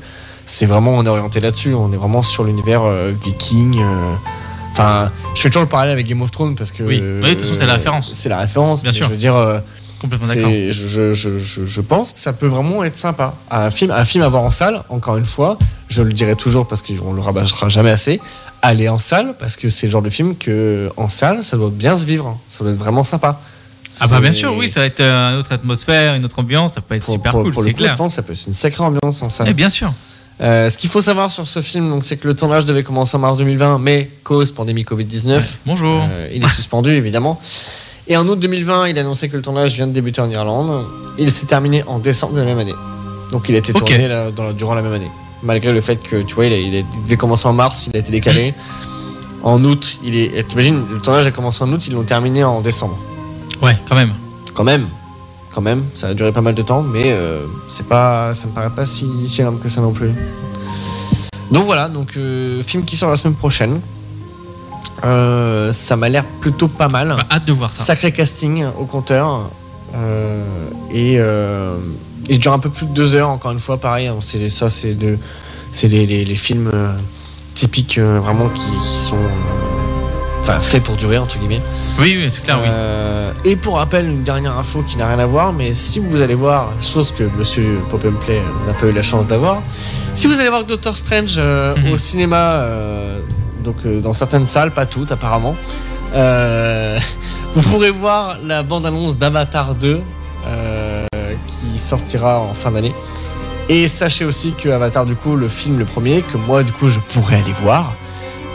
c'est 0.47 0.65
vraiment, 0.65 0.93
on 0.97 1.05
est 1.05 1.09
orienté 1.09 1.39
là-dessus. 1.39 1.75
On 1.75 1.93
est 1.93 1.97
vraiment 1.97 2.23
sur 2.23 2.43
l'univers 2.43 2.81
viking. 3.23 3.79
Enfin, 4.71 5.11
je 5.35 5.41
fais 5.41 5.49
toujours 5.49 5.63
le 5.63 5.69
parallèle 5.69 5.93
avec 5.93 6.07
Game 6.07 6.21
of 6.23 6.31
Thrones 6.31 6.55
parce 6.55 6.71
que. 6.71 6.83
Oui. 6.83 7.01
Oui, 7.01 7.29
de 7.29 7.33
toute 7.33 7.41
façon, 7.41 7.53
c'est 7.53 7.65
la 7.67 7.73
référence. 7.75 8.11
C'est 8.13 8.29
la 8.29 8.39
référence. 8.39 8.81
Bien 8.81 8.91
sûr. 8.91 9.05
Je 9.05 9.11
veux 9.11 9.17
dire. 9.17 9.61
Complètement 9.99 10.27
d'accord. 10.27 10.49
je, 10.51 10.71
je, 10.71 11.13
je, 11.13 11.37
je- 11.39 11.65
je 11.65 11.81
pense 11.81 12.13
que 12.13 12.19
ça 12.19 12.33
peut 12.33 12.47
vraiment 12.47 12.83
être 12.83 12.97
sympa. 12.97 13.33
Un 13.49 13.71
film, 13.71 13.91
un 13.91 14.05
film 14.05 14.23
à 14.23 14.27
voir 14.29 14.43
en 14.43 14.51
salle, 14.51 14.83
encore 14.89 15.17
une 15.17 15.25
fois, 15.25 15.57
je 15.89 16.01
le 16.03 16.13
dirai 16.13 16.35
toujours 16.35 16.67
parce 16.67 16.81
qu'on 16.81 17.13
le 17.13 17.21
rabâchera 17.21 17.69
jamais 17.69 17.91
assez. 17.91 18.19
Aller 18.61 18.89
en 18.89 18.99
salle 18.99 19.35
parce 19.39 19.55
que 19.57 19.69
c'est 19.69 19.87
le 19.87 19.91
genre 19.91 20.01
de 20.01 20.09
film 20.09 20.35
que 20.35 20.89
en 20.97 21.07
salle, 21.07 21.43
ça 21.43 21.55
doit 21.57 21.69
bien 21.71 21.95
se 21.95 22.05
vivre. 22.05 22.39
Ça 22.47 22.63
doit 22.63 22.73
être 22.73 22.79
vraiment 22.79 23.03
sympa. 23.03 23.39
Ah 24.01 24.07
bah 24.07 24.19
bien 24.19 24.31
sûr, 24.31 24.53
oui, 24.55 24.67
ça 24.67 24.79
va 24.81 24.87
être 24.87 24.99
euh, 24.99 25.31
une 25.33 25.39
autre 25.39 25.51
atmosphère, 25.53 26.15
une 26.15 26.25
autre 26.25 26.39
ambiance, 26.39 26.73
ça 26.73 26.81
peut 26.81 26.95
être 26.95 27.05
pour, 27.05 27.13
super 27.13 27.31
pour- 27.31 27.43
cool, 27.43 27.53
pour 27.53 27.63
le 27.63 27.69
coup, 27.71 27.77
clair. 27.77 27.91
je 27.91 27.95
pense 27.95 28.13
que 28.13 28.15
ça 28.15 28.23
peut 28.23 28.33
être 28.33 28.47
une 28.47 28.53
sacrée 28.53 28.83
ambiance 28.83 29.21
en 29.21 29.29
salle. 29.29 29.47
Eh 29.49 29.53
bien 29.53 29.69
sûr. 29.69 29.93
Euh, 30.41 30.69
ce 30.69 30.77
qu'il 30.77 30.89
faut 30.89 30.99
savoir 30.99 31.31
sur 31.31 31.47
ce 31.47 31.61
film, 31.61 31.89
donc, 31.89 32.03
c'est 32.03 32.17
que 32.17 32.27
le 32.27 32.35
tournage 32.35 32.65
devait 32.65 32.83
commencer 32.83 33.15
en 33.15 33.19
mars 33.21 33.37
2020, 33.37 33.79
mais 33.79 34.09
cause 34.23 34.51
pandémie 34.51 34.83
Covid-19. 34.83 35.41
Bonjour. 35.65 36.01
Euh, 36.09 36.27
il 36.33 36.43
est 36.43 36.49
suspendu, 36.55 36.89
évidemment. 36.89 37.39
Et 38.07 38.17
en 38.17 38.27
août 38.27 38.39
2020, 38.39 38.87
il 38.89 38.97
a 38.97 39.01
annoncé 39.01 39.29
que 39.29 39.35
le 39.35 39.41
tournage 39.41 39.73
vient 39.75 39.87
de 39.87 39.91
débuter 39.91 40.21
en 40.21 40.29
Irlande. 40.29 40.85
Il 41.17 41.31
s'est 41.31 41.47
terminé 41.47 41.83
en 41.87 41.97
décembre 41.99 42.33
de 42.33 42.39
la 42.39 42.45
même 42.45 42.59
année. 42.59 42.75
Donc 43.31 43.49
il 43.49 43.55
a 43.55 43.57
été 43.57 43.73
tourné 43.73 44.07
là, 44.07 44.31
dans 44.31 44.43
la- 44.43 44.53
durant 44.53 44.75
la 44.75 44.81
même 44.83 44.93
année. 44.93 45.09
Malgré 45.41 45.73
le 45.73 45.81
fait 45.81 45.95
que, 45.97 46.21
tu 46.21 46.35
vois, 46.35 46.45
il, 46.45 46.53
a- 46.53 46.57
il 46.59 46.75
a- 46.75 46.79
il 46.79 47.03
devait 47.05 47.17
commencer 47.17 47.47
en 47.47 47.53
mars, 47.53 47.87
il 47.87 47.95
a 47.95 47.99
été 47.99 48.11
décalé. 48.11 48.53
En 49.43 49.63
août, 49.63 49.97
il 50.03 50.15
est. 50.15 50.47
T'imagines, 50.47 50.81
le 50.91 50.97
tournage 50.99 51.27
a 51.27 51.31
commencé 51.31 51.63
en 51.63 51.71
août, 51.71 51.85
ils 51.85 51.93
l'ont 51.93 52.01
terminé 52.01 52.43
en 52.43 52.61
décembre. 52.61 52.97
Ouais, 53.61 53.77
quand 53.87 53.93
même. 53.93 54.11
Quand 54.55 54.63
même. 54.63 54.87
Quand 55.53 55.61
même, 55.61 55.83
ça 55.93 56.07
a 56.07 56.13
duré 56.15 56.31
pas 56.31 56.41
mal 56.41 56.55
de 56.55 56.63
temps, 56.63 56.81
mais 56.81 57.11
euh, 57.11 57.45
c'est 57.69 57.87
pas, 57.87 58.33
ça 58.33 58.47
me 58.47 58.53
paraît 58.53 58.71
pas 58.71 58.87
si, 58.87 59.07
si 59.27 59.41
énorme 59.41 59.59
que 59.59 59.69
ça 59.69 59.81
non 59.81 59.91
plus. 59.91 60.09
Donc 61.51 61.65
voilà, 61.65 61.89
donc 61.89 62.13
euh, 62.17 62.63
film 62.63 62.85
qui 62.85 62.97
sort 62.97 63.11
la 63.11 63.17
semaine 63.17 63.35
prochaine. 63.35 63.79
Euh, 65.03 65.71
ça 65.71 65.95
m'a 65.95 66.09
l'air 66.09 66.23
plutôt 66.41 66.67
pas 66.67 66.87
mal. 66.87 67.09
Bah, 67.17 67.25
hâte 67.31 67.45
de 67.45 67.53
voir 67.53 67.71
ça. 67.71 67.83
Sacré 67.83 68.11
casting 68.11 68.65
au 68.79 68.85
compteur. 68.85 69.49
Euh, 69.95 70.43
et 70.93 71.15
euh, 71.19 71.75
il 72.27 72.39
dure 72.39 72.53
un 72.53 72.59
peu 72.59 72.69
plus 72.69 72.85
de 72.87 72.91
deux 72.93 73.13
heures, 73.15 73.29
encore 73.29 73.51
une 73.51 73.59
fois, 73.59 73.77
pareil. 73.77 74.07
hein, 74.07 74.15
c'est 74.21 74.49
ça, 74.49 74.69
c'est 74.69 74.93
de, 74.93 75.17
c'est 75.73 75.87
les, 75.87 76.05
les- 76.05 76.25
les 76.25 76.35
films 76.35 76.71
euh, 76.73 76.87
typiques 77.53 77.97
euh, 77.97 78.19
vraiment 78.21 78.49
qui, 78.49 78.61
qui 78.61 78.99
sont 78.99 79.15
euh, 79.15 80.41
enfin, 80.41 80.59
faits 80.59 80.83
pour 80.83 80.95
durer, 80.95 81.17
entre 81.17 81.37
guillemets. 81.37 81.61
Oui, 81.99 82.17
oui, 82.19 82.29
c'est 82.31 82.41
clair, 82.43 82.57
oui. 82.61 82.67
Euh, 82.69 83.31
et 83.45 83.55
pour 83.55 83.75
rappel, 83.77 84.05
une 84.05 84.23
dernière 84.23 84.57
info 84.57 84.83
qui 84.87 84.97
n'a 84.97 85.07
rien 85.07 85.19
à 85.19 85.25
voir, 85.25 85.53
mais 85.53 85.73
si 85.73 85.99
vous 85.99 86.21
allez 86.21 86.35
voir, 86.35 86.71
chose 86.81 87.11
que 87.11 87.23
Monsieur 87.37 87.79
Pop 87.91 88.03
and 88.05 88.17
Play 88.25 88.41
n'a 88.67 88.73
pas 88.73 88.87
eu 88.87 88.91
la 88.91 89.03
chance 89.03 89.27
d'avoir, 89.27 89.61
si 90.13 90.27
vous 90.27 90.39
allez 90.41 90.49
voir 90.49 90.63
Doctor 90.65 90.97
Strange 90.97 91.35
euh, 91.37 91.75
Mhm. 91.77 91.91
au 91.93 91.97
cinéma, 91.97 92.53
euh, 92.55 93.19
donc 93.65 93.75
euh, 93.85 93.99
dans 93.99 94.13
certaines 94.13 94.45
salles, 94.45 94.71
pas 94.71 94.85
toutes 94.85 95.11
apparemment, 95.11 95.55
euh, 96.13 96.99
vous 97.55 97.61
pourrez 97.69 97.91
voir 97.91 98.37
la 98.45 98.63
bande-annonce 98.63 99.17
d'Avatar 99.17 99.75
2 99.75 99.99
euh, 100.47 101.05
qui 101.73 101.79
sortira 101.79 102.39
en 102.39 102.53
fin 102.53 102.71
d'année. 102.71 102.93
Et 103.67 103.87
sachez 103.87 104.25
aussi 104.25 104.51
que 104.53 104.69
Avatar, 104.69 105.05
du 105.07 105.15
coup, 105.15 105.35
le 105.35 105.47
film, 105.47 105.79
le 105.79 105.85
premier, 105.85 106.21
que 106.21 106.37
moi, 106.37 106.61
du 106.63 106.71
coup, 106.71 106.87
je 106.87 106.99
pourrais 106.99 107.37
aller 107.37 107.51
voir, 107.63 107.93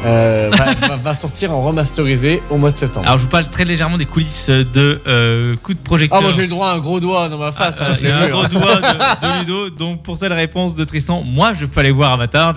euh, 0.07 0.49
va, 0.57 0.67
va- 0.89 0.97
va 0.97 1.15
sortir 1.15 1.53
en 1.53 1.61
remasterisé 1.63 2.41
au 2.49 2.57
mois 2.59 2.71
de 2.71 2.79
septembre. 2.79 3.07
Alors 3.07 3.19
je 3.19 3.25
vous 3.25 3.29
parle 3.29 3.49
très 3.51 3.65
légèrement 3.65 3.99
des 3.99 4.07
coulisses 4.07 4.49
de 4.49 5.01
euh, 5.09 5.57
coup 5.57 5.75
de 5.75 5.79
projecteur. 5.81 6.21
Ah, 6.21 6.23
moi 6.23 6.31
j'ai 6.33 6.43
eu 6.43 6.45
le 6.45 6.49
droit 6.51 6.69
à 6.71 6.75
un 6.75 6.79
gros 6.79 7.01
doigt 7.01 7.29
dans 7.29 7.37
ma 7.39 7.51
face, 7.53 7.81
hein, 7.83 7.87
Euh, 7.91 7.95
je 7.97 8.01
il 8.01 8.05
y 8.05 8.07
l'ai 8.07 8.13
a 8.13 8.19
un 8.19 8.25
vu. 8.27 8.31
gros 8.33 8.45
hein. 8.45 8.49
doigt 8.49 8.77
de, 8.77 9.27
de 9.27 9.39
Ludo. 9.41 9.71
Donc 9.71 10.03
pour 10.05 10.17
la 10.23 10.35
réponse 10.37 10.75
de 10.77 10.85
Tristan, 10.85 11.23
moi 11.27 11.53
je 11.59 11.67
peux 11.67 11.81
aller 11.81 11.91
voir 11.91 12.13
Avatar. 12.13 12.55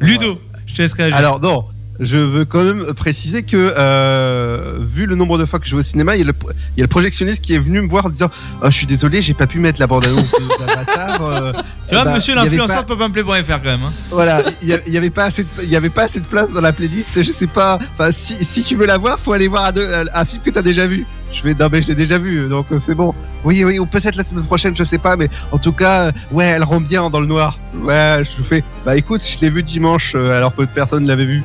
Ludo, 0.00 0.38
te 0.76 0.82
laisse 0.82 0.92
réagir. 0.92 1.16
Alors 1.16 1.40
non, 1.40 1.64
je 1.98 2.18
veux 2.18 2.44
quand 2.44 2.62
même 2.62 2.84
préciser 2.94 3.42
que 3.42 3.56
euh, 3.78 4.76
vu 4.80 5.06
le 5.06 5.14
nombre 5.16 5.38
de 5.38 5.46
fois 5.46 5.58
que 5.58 5.66
je 5.66 5.74
vais 5.74 5.80
au 5.80 5.82
cinéma, 5.82 6.14
il 6.16 6.18
y, 6.18 6.22
a 6.22 6.26
le, 6.26 6.34
il 6.76 6.78
y 6.78 6.82
a 6.82 6.84
le 6.84 6.88
projectionniste 6.88 7.42
qui 7.42 7.54
est 7.54 7.58
venu 7.58 7.80
me 7.80 7.88
voir 7.88 8.06
en 8.06 8.10
disant 8.10 8.30
oh, 8.62 8.66
je 8.66 8.70
suis 8.70 8.86
désolé, 8.86 9.22
j'ai 9.22 9.34
pas 9.34 9.46
pu 9.46 9.58
mettre 9.60 9.80
la 9.80 9.86
bande-annonce 9.86 10.30
d'Avatar. 10.58 11.22
euh, 11.22 11.52
tu 11.88 11.94
vois, 11.94 12.04
bah, 12.04 12.14
monsieur 12.14 12.34
l'influenceur 12.34 12.76
pas- 12.78 12.82
peut 12.84 12.98
pas 12.98 13.08
me 13.08 13.12
plaire 13.14 13.44
faire 13.46 13.62
quand 13.62 13.70
même. 13.70 13.82
hein. 13.84 13.92
Voilà, 14.10 14.42
il 14.62 14.68
y, 14.68 14.72
a- 14.74 14.80
il 14.86 14.92
y 14.92 14.98
avait 14.98 15.10
pas 15.10 15.24
assez, 15.24 15.44
de, 15.44 15.64
y 15.64 15.76
avait 15.76 15.88
pas 15.90 16.02
assez 16.04 16.20
de 16.20 16.26
place 16.26 16.52
dans 16.52 16.60
la 16.60 16.72
playlist. 16.72 17.22
Je 17.22 17.30
sais 17.30 17.46
pas. 17.46 17.78
Enfin, 17.94 18.10
si, 18.10 18.44
si 18.44 18.62
tu 18.62 18.76
veux 18.76 18.86
la 18.86 18.98
voir, 18.98 19.18
faut 19.18 19.32
aller 19.32 19.48
voir 19.48 19.66
un, 19.66 19.72
de- 19.72 20.06
un 20.12 20.24
film 20.24 20.42
que 20.44 20.50
t'as 20.50 20.62
déjà 20.62 20.86
vu. 20.86 21.06
Je 21.32 21.40
fais 21.40 21.54
non 21.54 21.68
mais 21.70 21.82
je 21.82 21.88
l'ai 21.88 21.94
déjà 21.94 22.18
vu, 22.18 22.48
donc 22.48 22.66
euh, 22.72 22.78
c'est 22.78 22.94
bon. 22.94 23.14
Oui 23.44 23.64
oui, 23.64 23.78
ou 23.78 23.86
peut-être 23.86 24.16
la 24.16 24.24
semaine 24.24 24.44
prochaine, 24.44 24.76
je 24.76 24.84
sais 24.84 24.98
pas, 24.98 25.16
mais 25.16 25.28
en 25.52 25.58
tout 25.58 25.72
cas, 25.72 26.06
euh, 26.06 26.12
ouais, 26.32 26.46
elle 26.46 26.64
rend 26.64 26.80
bien 26.80 27.10
dans 27.10 27.20
le 27.20 27.26
noir. 27.26 27.58
Ouais, 27.82 28.22
je 28.22 28.42
fais. 28.42 28.64
Bah 28.84 28.96
écoute, 28.96 29.26
je 29.26 29.38
l'ai 29.40 29.50
vu 29.50 29.62
dimanche, 29.62 30.12
euh, 30.14 30.36
alors 30.36 30.54
que 30.54 30.62
personne 30.62 31.06
l'avait 31.06 31.26
vu. 31.26 31.42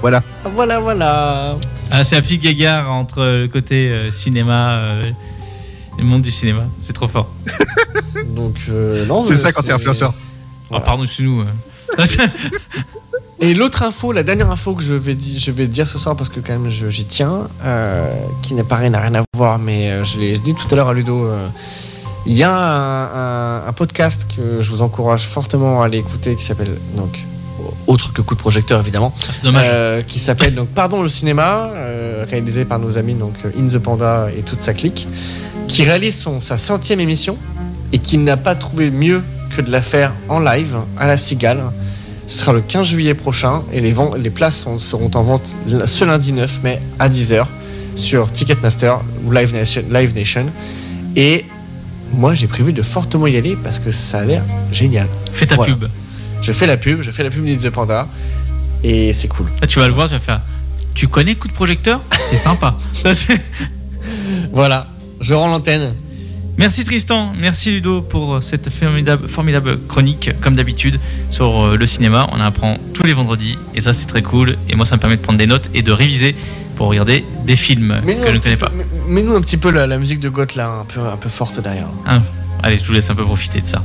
Voilà. 0.00 0.22
Voilà, 0.54 0.80
voilà. 0.80 1.56
Ah, 1.90 2.04
c'est 2.04 2.16
un 2.16 2.20
petit 2.20 2.38
gagard 2.38 2.90
entre 2.90 3.24
le 3.24 3.48
côté 3.48 3.88
euh, 3.88 4.10
cinéma, 4.10 4.78
euh, 4.78 5.10
le 5.98 6.04
monde 6.04 6.22
du 6.22 6.30
cinéma. 6.30 6.64
C'est 6.80 6.92
trop 6.92 7.08
fort. 7.08 7.30
Donc, 8.26 8.56
euh, 8.68 9.06
non, 9.06 9.20
C'est 9.20 9.36
ça 9.36 9.52
quand 9.52 9.62
t'es 9.62 9.72
influenceur. 9.72 10.14
Oh, 10.70 10.80
pardon, 10.80 11.04
euh. 11.04 11.44
Et 13.38 13.52
l'autre 13.52 13.82
info, 13.82 14.12
la 14.12 14.22
dernière 14.22 14.50
info 14.50 14.74
que 14.74 14.82
je 14.82 14.94
vais, 14.94 15.14
di- 15.14 15.38
je 15.38 15.50
vais 15.50 15.66
dire 15.66 15.86
ce 15.86 15.98
soir, 15.98 16.16
parce 16.16 16.30
que 16.30 16.40
quand 16.40 16.52
même 16.58 16.70
j'y 16.70 17.04
tiens, 17.04 17.48
euh, 17.64 18.10
qui 18.42 18.54
n'est 18.54 18.62
pas 18.64 18.76
rien, 18.76 18.90
n'a 18.90 19.00
rien 19.00 19.14
à 19.14 19.22
voir, 19.36 19.58
mais 19.58 19.90
euh, 19.90 20.04
je 20.04 20.16
l'ai 20.18 20.38
dit 20.38 20.54
tout 20.54 20.66
à 20.72 20.76
l'heure 20.76 20.88
à 20.88 20.94
Ludo. 20.94 21.26
euh, 21.26 21.46
il 22.28 22.36
y 22.36 22.42
a 22.42 22.50
un, 22.50 23.04
un- 23.04 23.66
un 23.68 23.72
podcast 23.72 24.26
que 24.34 24.60
je 24.62 24.70
vous 24.70 24.80
encourage 24.82 25.26
fortement 25.26 25.82
à 25.82 25.86
aller 25.86 25.98
écouter 25.98 26.34
qui 26.34 26.42
s'appelle 26.44 26.72
donc 26.96 27.18
autre 27.86 28.12
que 28.12 28.20
coup 28.20 28.34
de 28.34 28.40
projecteur 28.40 28.80
évidemment. 28.80 29.12
Ah, 29.22 29.28
c'est 29.32 29.44
dommage. 29.44 29.66
Euh, 29.70 30.02
qui 30.02 30.18
s'appelle 30.18 30.54
donc 30.54 30.68
Pardon 30.70 31.02
le 31.02 31.08
cinéma, 31.08 31.70
réalisé 32.28 32.64
par 32.64 32.78
nos 32.80 32.98
amis 32.98 33.14
donc 33.14 33.34
In 33.56 33.66
the 33.68 33.78
Panda 33.78 34.28
et 34.36 34.40
toute 34.42 34.60
sa 34.60 34.72
clique, 34.74 35.06
qui 35.68 35.84
réalise 35.84 36.16
son, 36.18 36.40
sa 36.40 36.56
centième 36.56 36.98
émission 37.00 37.36
et 37.92 37.98
qui 37.98 38.18
n'a 38.18 38.36
pas 38.36 38.54
trouvé 38.56 38.90
mieux 38.90 39.22
que 39.54 39.60
de 39.62 39.70
la 39.70 39.80
faire 39.82 40.12
en 40.28 40.40
live 40.40 40.76
à 40.98 41.06
la 41.06 41.16
Cigale. 41.18 41.60
Ce 42.26 42.38
sera 42.38 42.52
le 42.52 42.60
15 42.60 42.88
juillet 42.88 43.14
prochain 43.14 43.62
et 43.72 43.80
les, 43.80 44.30
places 44.30 44.58
sont- 44.58 44.78
seront 44.78 45.10
en 45.14 45.22
vente 45.22 45.42
ce 45.86 46.04
lundi 46.04 46.32
9 46.32 46.62
mai 46.62 46.80
à 46.98 47.08
10h 47.08 47.46
sur 47.94 48.30
Ticketmaster 48.32 48.98
ou 49.24 49.30
Live 49.30 49.54
Nation. 49.54 49.82
Live 49.90 50.14
Nation. 50.14 50.46
Et 51.14 51.44
moi 52.12 52.34
j'ai 52.34 52.46
prévu 52.48 52.72
de 52.72 52.82
fortement 52.82 53.26
y 53.26 53.36
aller 53.36 53.56
parce 53.62 53.78
que 53.78 53.90
ça 53.92 54.18
a 54.18 54.24
l'air 54.24 54.42
génial. 54.72 55.06
Fais 55.32 55.46
ta 55.46 55.54
Voilà. 55.56 55.74
pub. 55.74 55.88
Je 56.42 56.52
fais 56.52 56.66
la 56.66 56.76
pub, 56.76 57.00
je 57.02 57.10
fais 57.10 57.22
la 57.22 57.30
pub 57.30 57.44
d'In 57.44 57.56
the 57.56 57.70
Panda 57.72 58.08
et 58.84 59.12
c'est 59.12 59.28
cool. 59.28 59.46
Là, 59.60 59.66
tu 59.66 59.78
vas 59.78 59.86
le 59.88 59.94
voir, 59.94 60.08
tu 60.08 60.14
vas 60.14 60.20
faire. 60.20 60.40
Tu 60.94 61.08
connais 61.08 61.34
coup 61.34 61.48
de 61.48 61.52
projecteur? 61.52 62.00
C'est 62.30 62.36
sympa. 62.36 62.76
Voilà, 64.52 64.86
je 65.20 65.34
rends 65.34 65.48
l'antenne. 65.48 65.94
Merci 66.58 66.84
Tristan, 66.84 67.32
merci 67.38 67.70
Ludo 67.70 68.00
pour 68.00 68.42
cette 68.42 68.70
formidable, 68.70 69.28
formidable 69.28 69.78
chronique, 69.88 70.30
comme 70.40 70.54
d'habitude, 70.56 70.98
sur 71.28 71.66
euh, 71.66 71.76
le 71.76 71.84
cinéma. 71.86 72.28
On 72.32 72.36
en 72.36 72.40
apprend 72.40 72.78
tous 72.94 73.02
les 73.02 73.12
vendredis 73.12 73.58
et 73.74 73.82
ça 73.82 73.92
c'est 73.92 74.06
très 74.06 74.22
cool. 74.22 74.56
Et 74.70 74.74
moi 74.74 74.86
ça 74.86 74.96
me 74.96 75.00
permet 75.00 75.16
de 75.16 75.20
prendre 75.22 75.38
des 75.38 75.46
notes 75.46 75.68
et 75.74 75.82
de 75.82 75.92
réviser 75.92 76.34
pour 76.76 76.88
regarder 76.88 77.24
des 77.44 77.56
films 77.56 78.00
que 78.06 78.12
je 78.30 78.36
ne 78.36 78.38
connais 78.40 78.56
pas. 78.56 78.70
mets- 78.74 78.84
Mets-nous 79.08 79.34
un 79.36 79.40
petit 79.42 79.58
peu 79.58 79.70
la, 79.70 79.86
la 79.86 79.98
musique 79.98 80.20
de 80.20 80.30
Goth 80.30 80.54
là, 80.54 80.68
un 80.80 80.84
peu, 80.84 81.00
un 81.00 81.16
peu 81.16 81.28
forte 81.28 81.60
derrière. 81.60 81.88
Ah, 82.06 82.20
allez, 82.62 82.78
je 82.78 82.84
vous 82.86 82.92
laisse 82.94 83.10
un 83.10 83.14
peu 83.14 83.24
profiter 83.24 83.60
de 83.60 83.66
ça. 83.66 83.82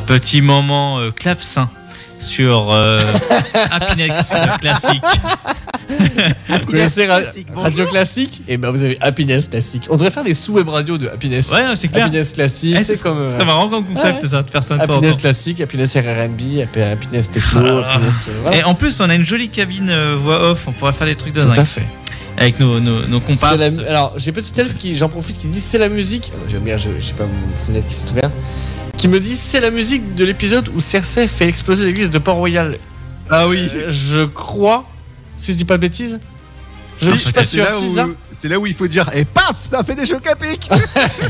Petit 0.00 0.40
moment 0.40 0.98
euh, 1.00 1.10
clavecin 1.10 1.68
sur 2.18 2.70
euh, 2.70 2.98
Happiness 3.70 4.32
classique. 4.60 5.02
Vous 6.48 6.66
connaissez 6.66 7.06
Ra- 7.06 7.20
Radio 7.54 7.86
Classique 7.86 8.42
Et 8.48 8.56
ben 8.56 8.70
vous 8.70 8.82
avez 8.82 8.96
Happiness 9.00 9.48
Classique. 9.48 9.82
On 9.90 9.94
devrait 9.96 10.10
faire 10.10 10.24
des 10.24 10.34
sous-web 10.34 10.68
radio 10.68 10.98
de 10.98 11.08
Happiness. 11.08 11.50
Ouais, 11.50 11.62
c'est 11.74 11.88
clair. 11.88 12.06
Happiness 12.06 12.32
Classique, 12.32 12.76
Eh, 12.80 12.84
c'est 12.84 12.96
ce 12.96 13.02
comme. 13.02 13.24
ce 13.26 13.32
serait 13.32 13.44
marrant 13.44 13.68
comme 13.68 13.84
concept 13.84 14.22
Ouais. 14.22 14.28
ça, 14.28 14.42
de 14.42 14.50
faire 14.50 14.62
ça 14.62 14.74
de 14.76 14.84
temps 14.86 14.94
en 14.94 14.96
Happiness 14.96 15.16
temps. 15.16 15.20
Classique, 15.22 15.60
Happiness 15.60 15.94
RRB, 15.94 16.66
Happiness 16.92 17.30
Techno, 17.30 17.82
Ah. 17.84 17.94
Happiness. 17.94 18.26
euh, 18.28 18.32
voilà. 18.42 18.56
Et 18.56 18.64
en 18.64 18.74
plus, 18.74 19.00
on 19.00 19.08
a 19.10 19.14
une 19.14 19.26
jolie 19.26 19.48
cabine 19.50 19.90
euh, 19.90 20.16
voix 20.18 20.50
off, 20.50 20.64
on 20.66 20.72
pourrait 20.72 20.92
faire 20.92 21.06
des 21.06 21.16
trucs 21.16 21.34
de 21.34 21.40
Tout 21.40 21.48
dingue. 21.48 21.58
à 21.60 21.64
fait. 21.64 21.86
Avec 22.38 22.60
nos, 22.60 22.80
nos, 22.80 23.06
nos 23.06 23.20
comparses. 23.20 23.56
C'est 23.58 23.82
la- 23.82 23.88
Alors, 23.90 24.12
j'ai 24.16 24.32
petit 24.32 24.52
elfe 24.60 24.76
qui, 24.76 24.94
j'en 24.94 25.08
profite, 25.08 25.38
qui 25.38 25.46
dit 25.48 25.60
c'est 25.60 25.78
la 25.78 25.88
musique. 25.88 26.32
J'aime 26.48 26.62
bien, 26.62 26.76
je, 26.76 26.88
sais 27.00 27.14
pas, 27.14 27.24
mon 27.24 27.56
fenêtre 27.66 27.86
qui 27.88 27.94
s'est 27.94 28.08
ouverte. 28.10 28.32
Qui 29.06 29.12
me 29.12 29.20
dit 29.20 29.36
c'est 29.36 29.60
la 29.60 29.70
musique 29.70 30.16
de 30.16 30.24
l'épisode 30.24 30.68
où 30.74 30.80
Cersei 30.80 31.28
fait 31.28 31.46
exploser 31.46 31.84
l'église 31.86 32.10
de 32.10 32.18
Port-Royal. 32.18 32.76
Ah 33.30 33.46
oui. 33.46 33.68
Euh, 33.72 33.88
je 33.88 34.24
crois, 34.24 34.84
si 35.36 35.52
je 35.52 35.56
dis 35.56 35.64
pas 35.64 35.76
de 35.76 35.82
bêtises. 35.82 36.18
Je 37.00 37.12
Si, 37.12 37.18
suis 37.18 37.32
pas 37.32 37.44
c'est 37.44 37.58
sûr. 37.58 37.64
là 37.64 37.78
où- 37.78 37.94
ça 37.94 38.06
C'est 38.32 38.48
là 38.48 38.58
où 38.58 38.66
il 38.66 38.74
faut 38.74 38.88
dire 38.88 39.08
et 39.14 39.24
paf, 39.24 39.62
ça 39.62 39.84
fait 39.84 39.94
des 39.94 40.06
chocs 40.06 40.26
à 40.26 40.34
pic. 40.34 40.68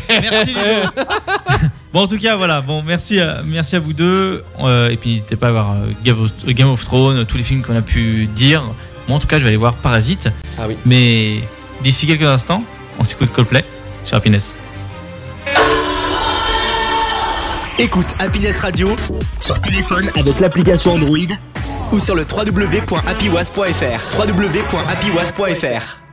Merci 0.09 0.55
Ludo. 0.55 0.89
bon, 1.93 2.01
en 2.01 2.07
tout 2.07 2.17
cas, 2.17 2.35
voilà. 2.37 2.63
Bon, 2.63 2.83
merci, 2.83 3.21
à- 3.21 3.43
merci 3.45 3.77
à 3.77 3.81
vous 3.81 3.93
deux. 3.93 4.43
Euh, 4.61 4.89
et 4.89 4.97
puis, 4.97 5.11
n'hésitez 5.11 5.37
pas 5.37 5.49
à 5.49 5.53
voir 5.53 5.73
euh, 5.73 5.91
Game 6.03 6.19
of, 6.23 6.31
euh, 6.49 6.53
Game 6.53 6.69
of 6.69 6.83
Thrones, 6.83 7.27
tous 7.27 7.37
les 7.37 7.43
films 7.43 7.61
qu'on 7.61 7.77
a 7.77 7.83
pu 7.83 8.25
dire. 8.35 8.63
Moi, 9.07 9.19
en 9.19 9.21
tout 9.21 9.27
cas, 9.27 9.37
je 9.39 9.43
vais 9.43 9.49
aller 9.49 9.59
voir 9.59 9.75
Parasite. 9.75 10.31
Ah 10.59 10.63
oui. 10.67 10.77
Mais 10.87 11.41
d'ici 11.85 12.07
quelques 12.07 12.23
instants, 12.23 12.63
on 12.99 13.05
s'écoute 13.05 13.31
Coldplay 13.35 13.67
sur 14.03 14.17
Happiness. 14.17 14.55
Écoute 17.79 18.15
Happiness 18.19 18.61
Radio 18.61 18.97
sur 19.39 19.61
téléphone 19.61 20.11
avec 20.17 20.41
l'application 20.41 20.93
Android 20.93 21.19
ou 21.93 21.99
sur 21.99 22.15
le 22.15 22.23
www.happywas.fr. 22.23 24.19
www.happywas.fr. 24.19 26.06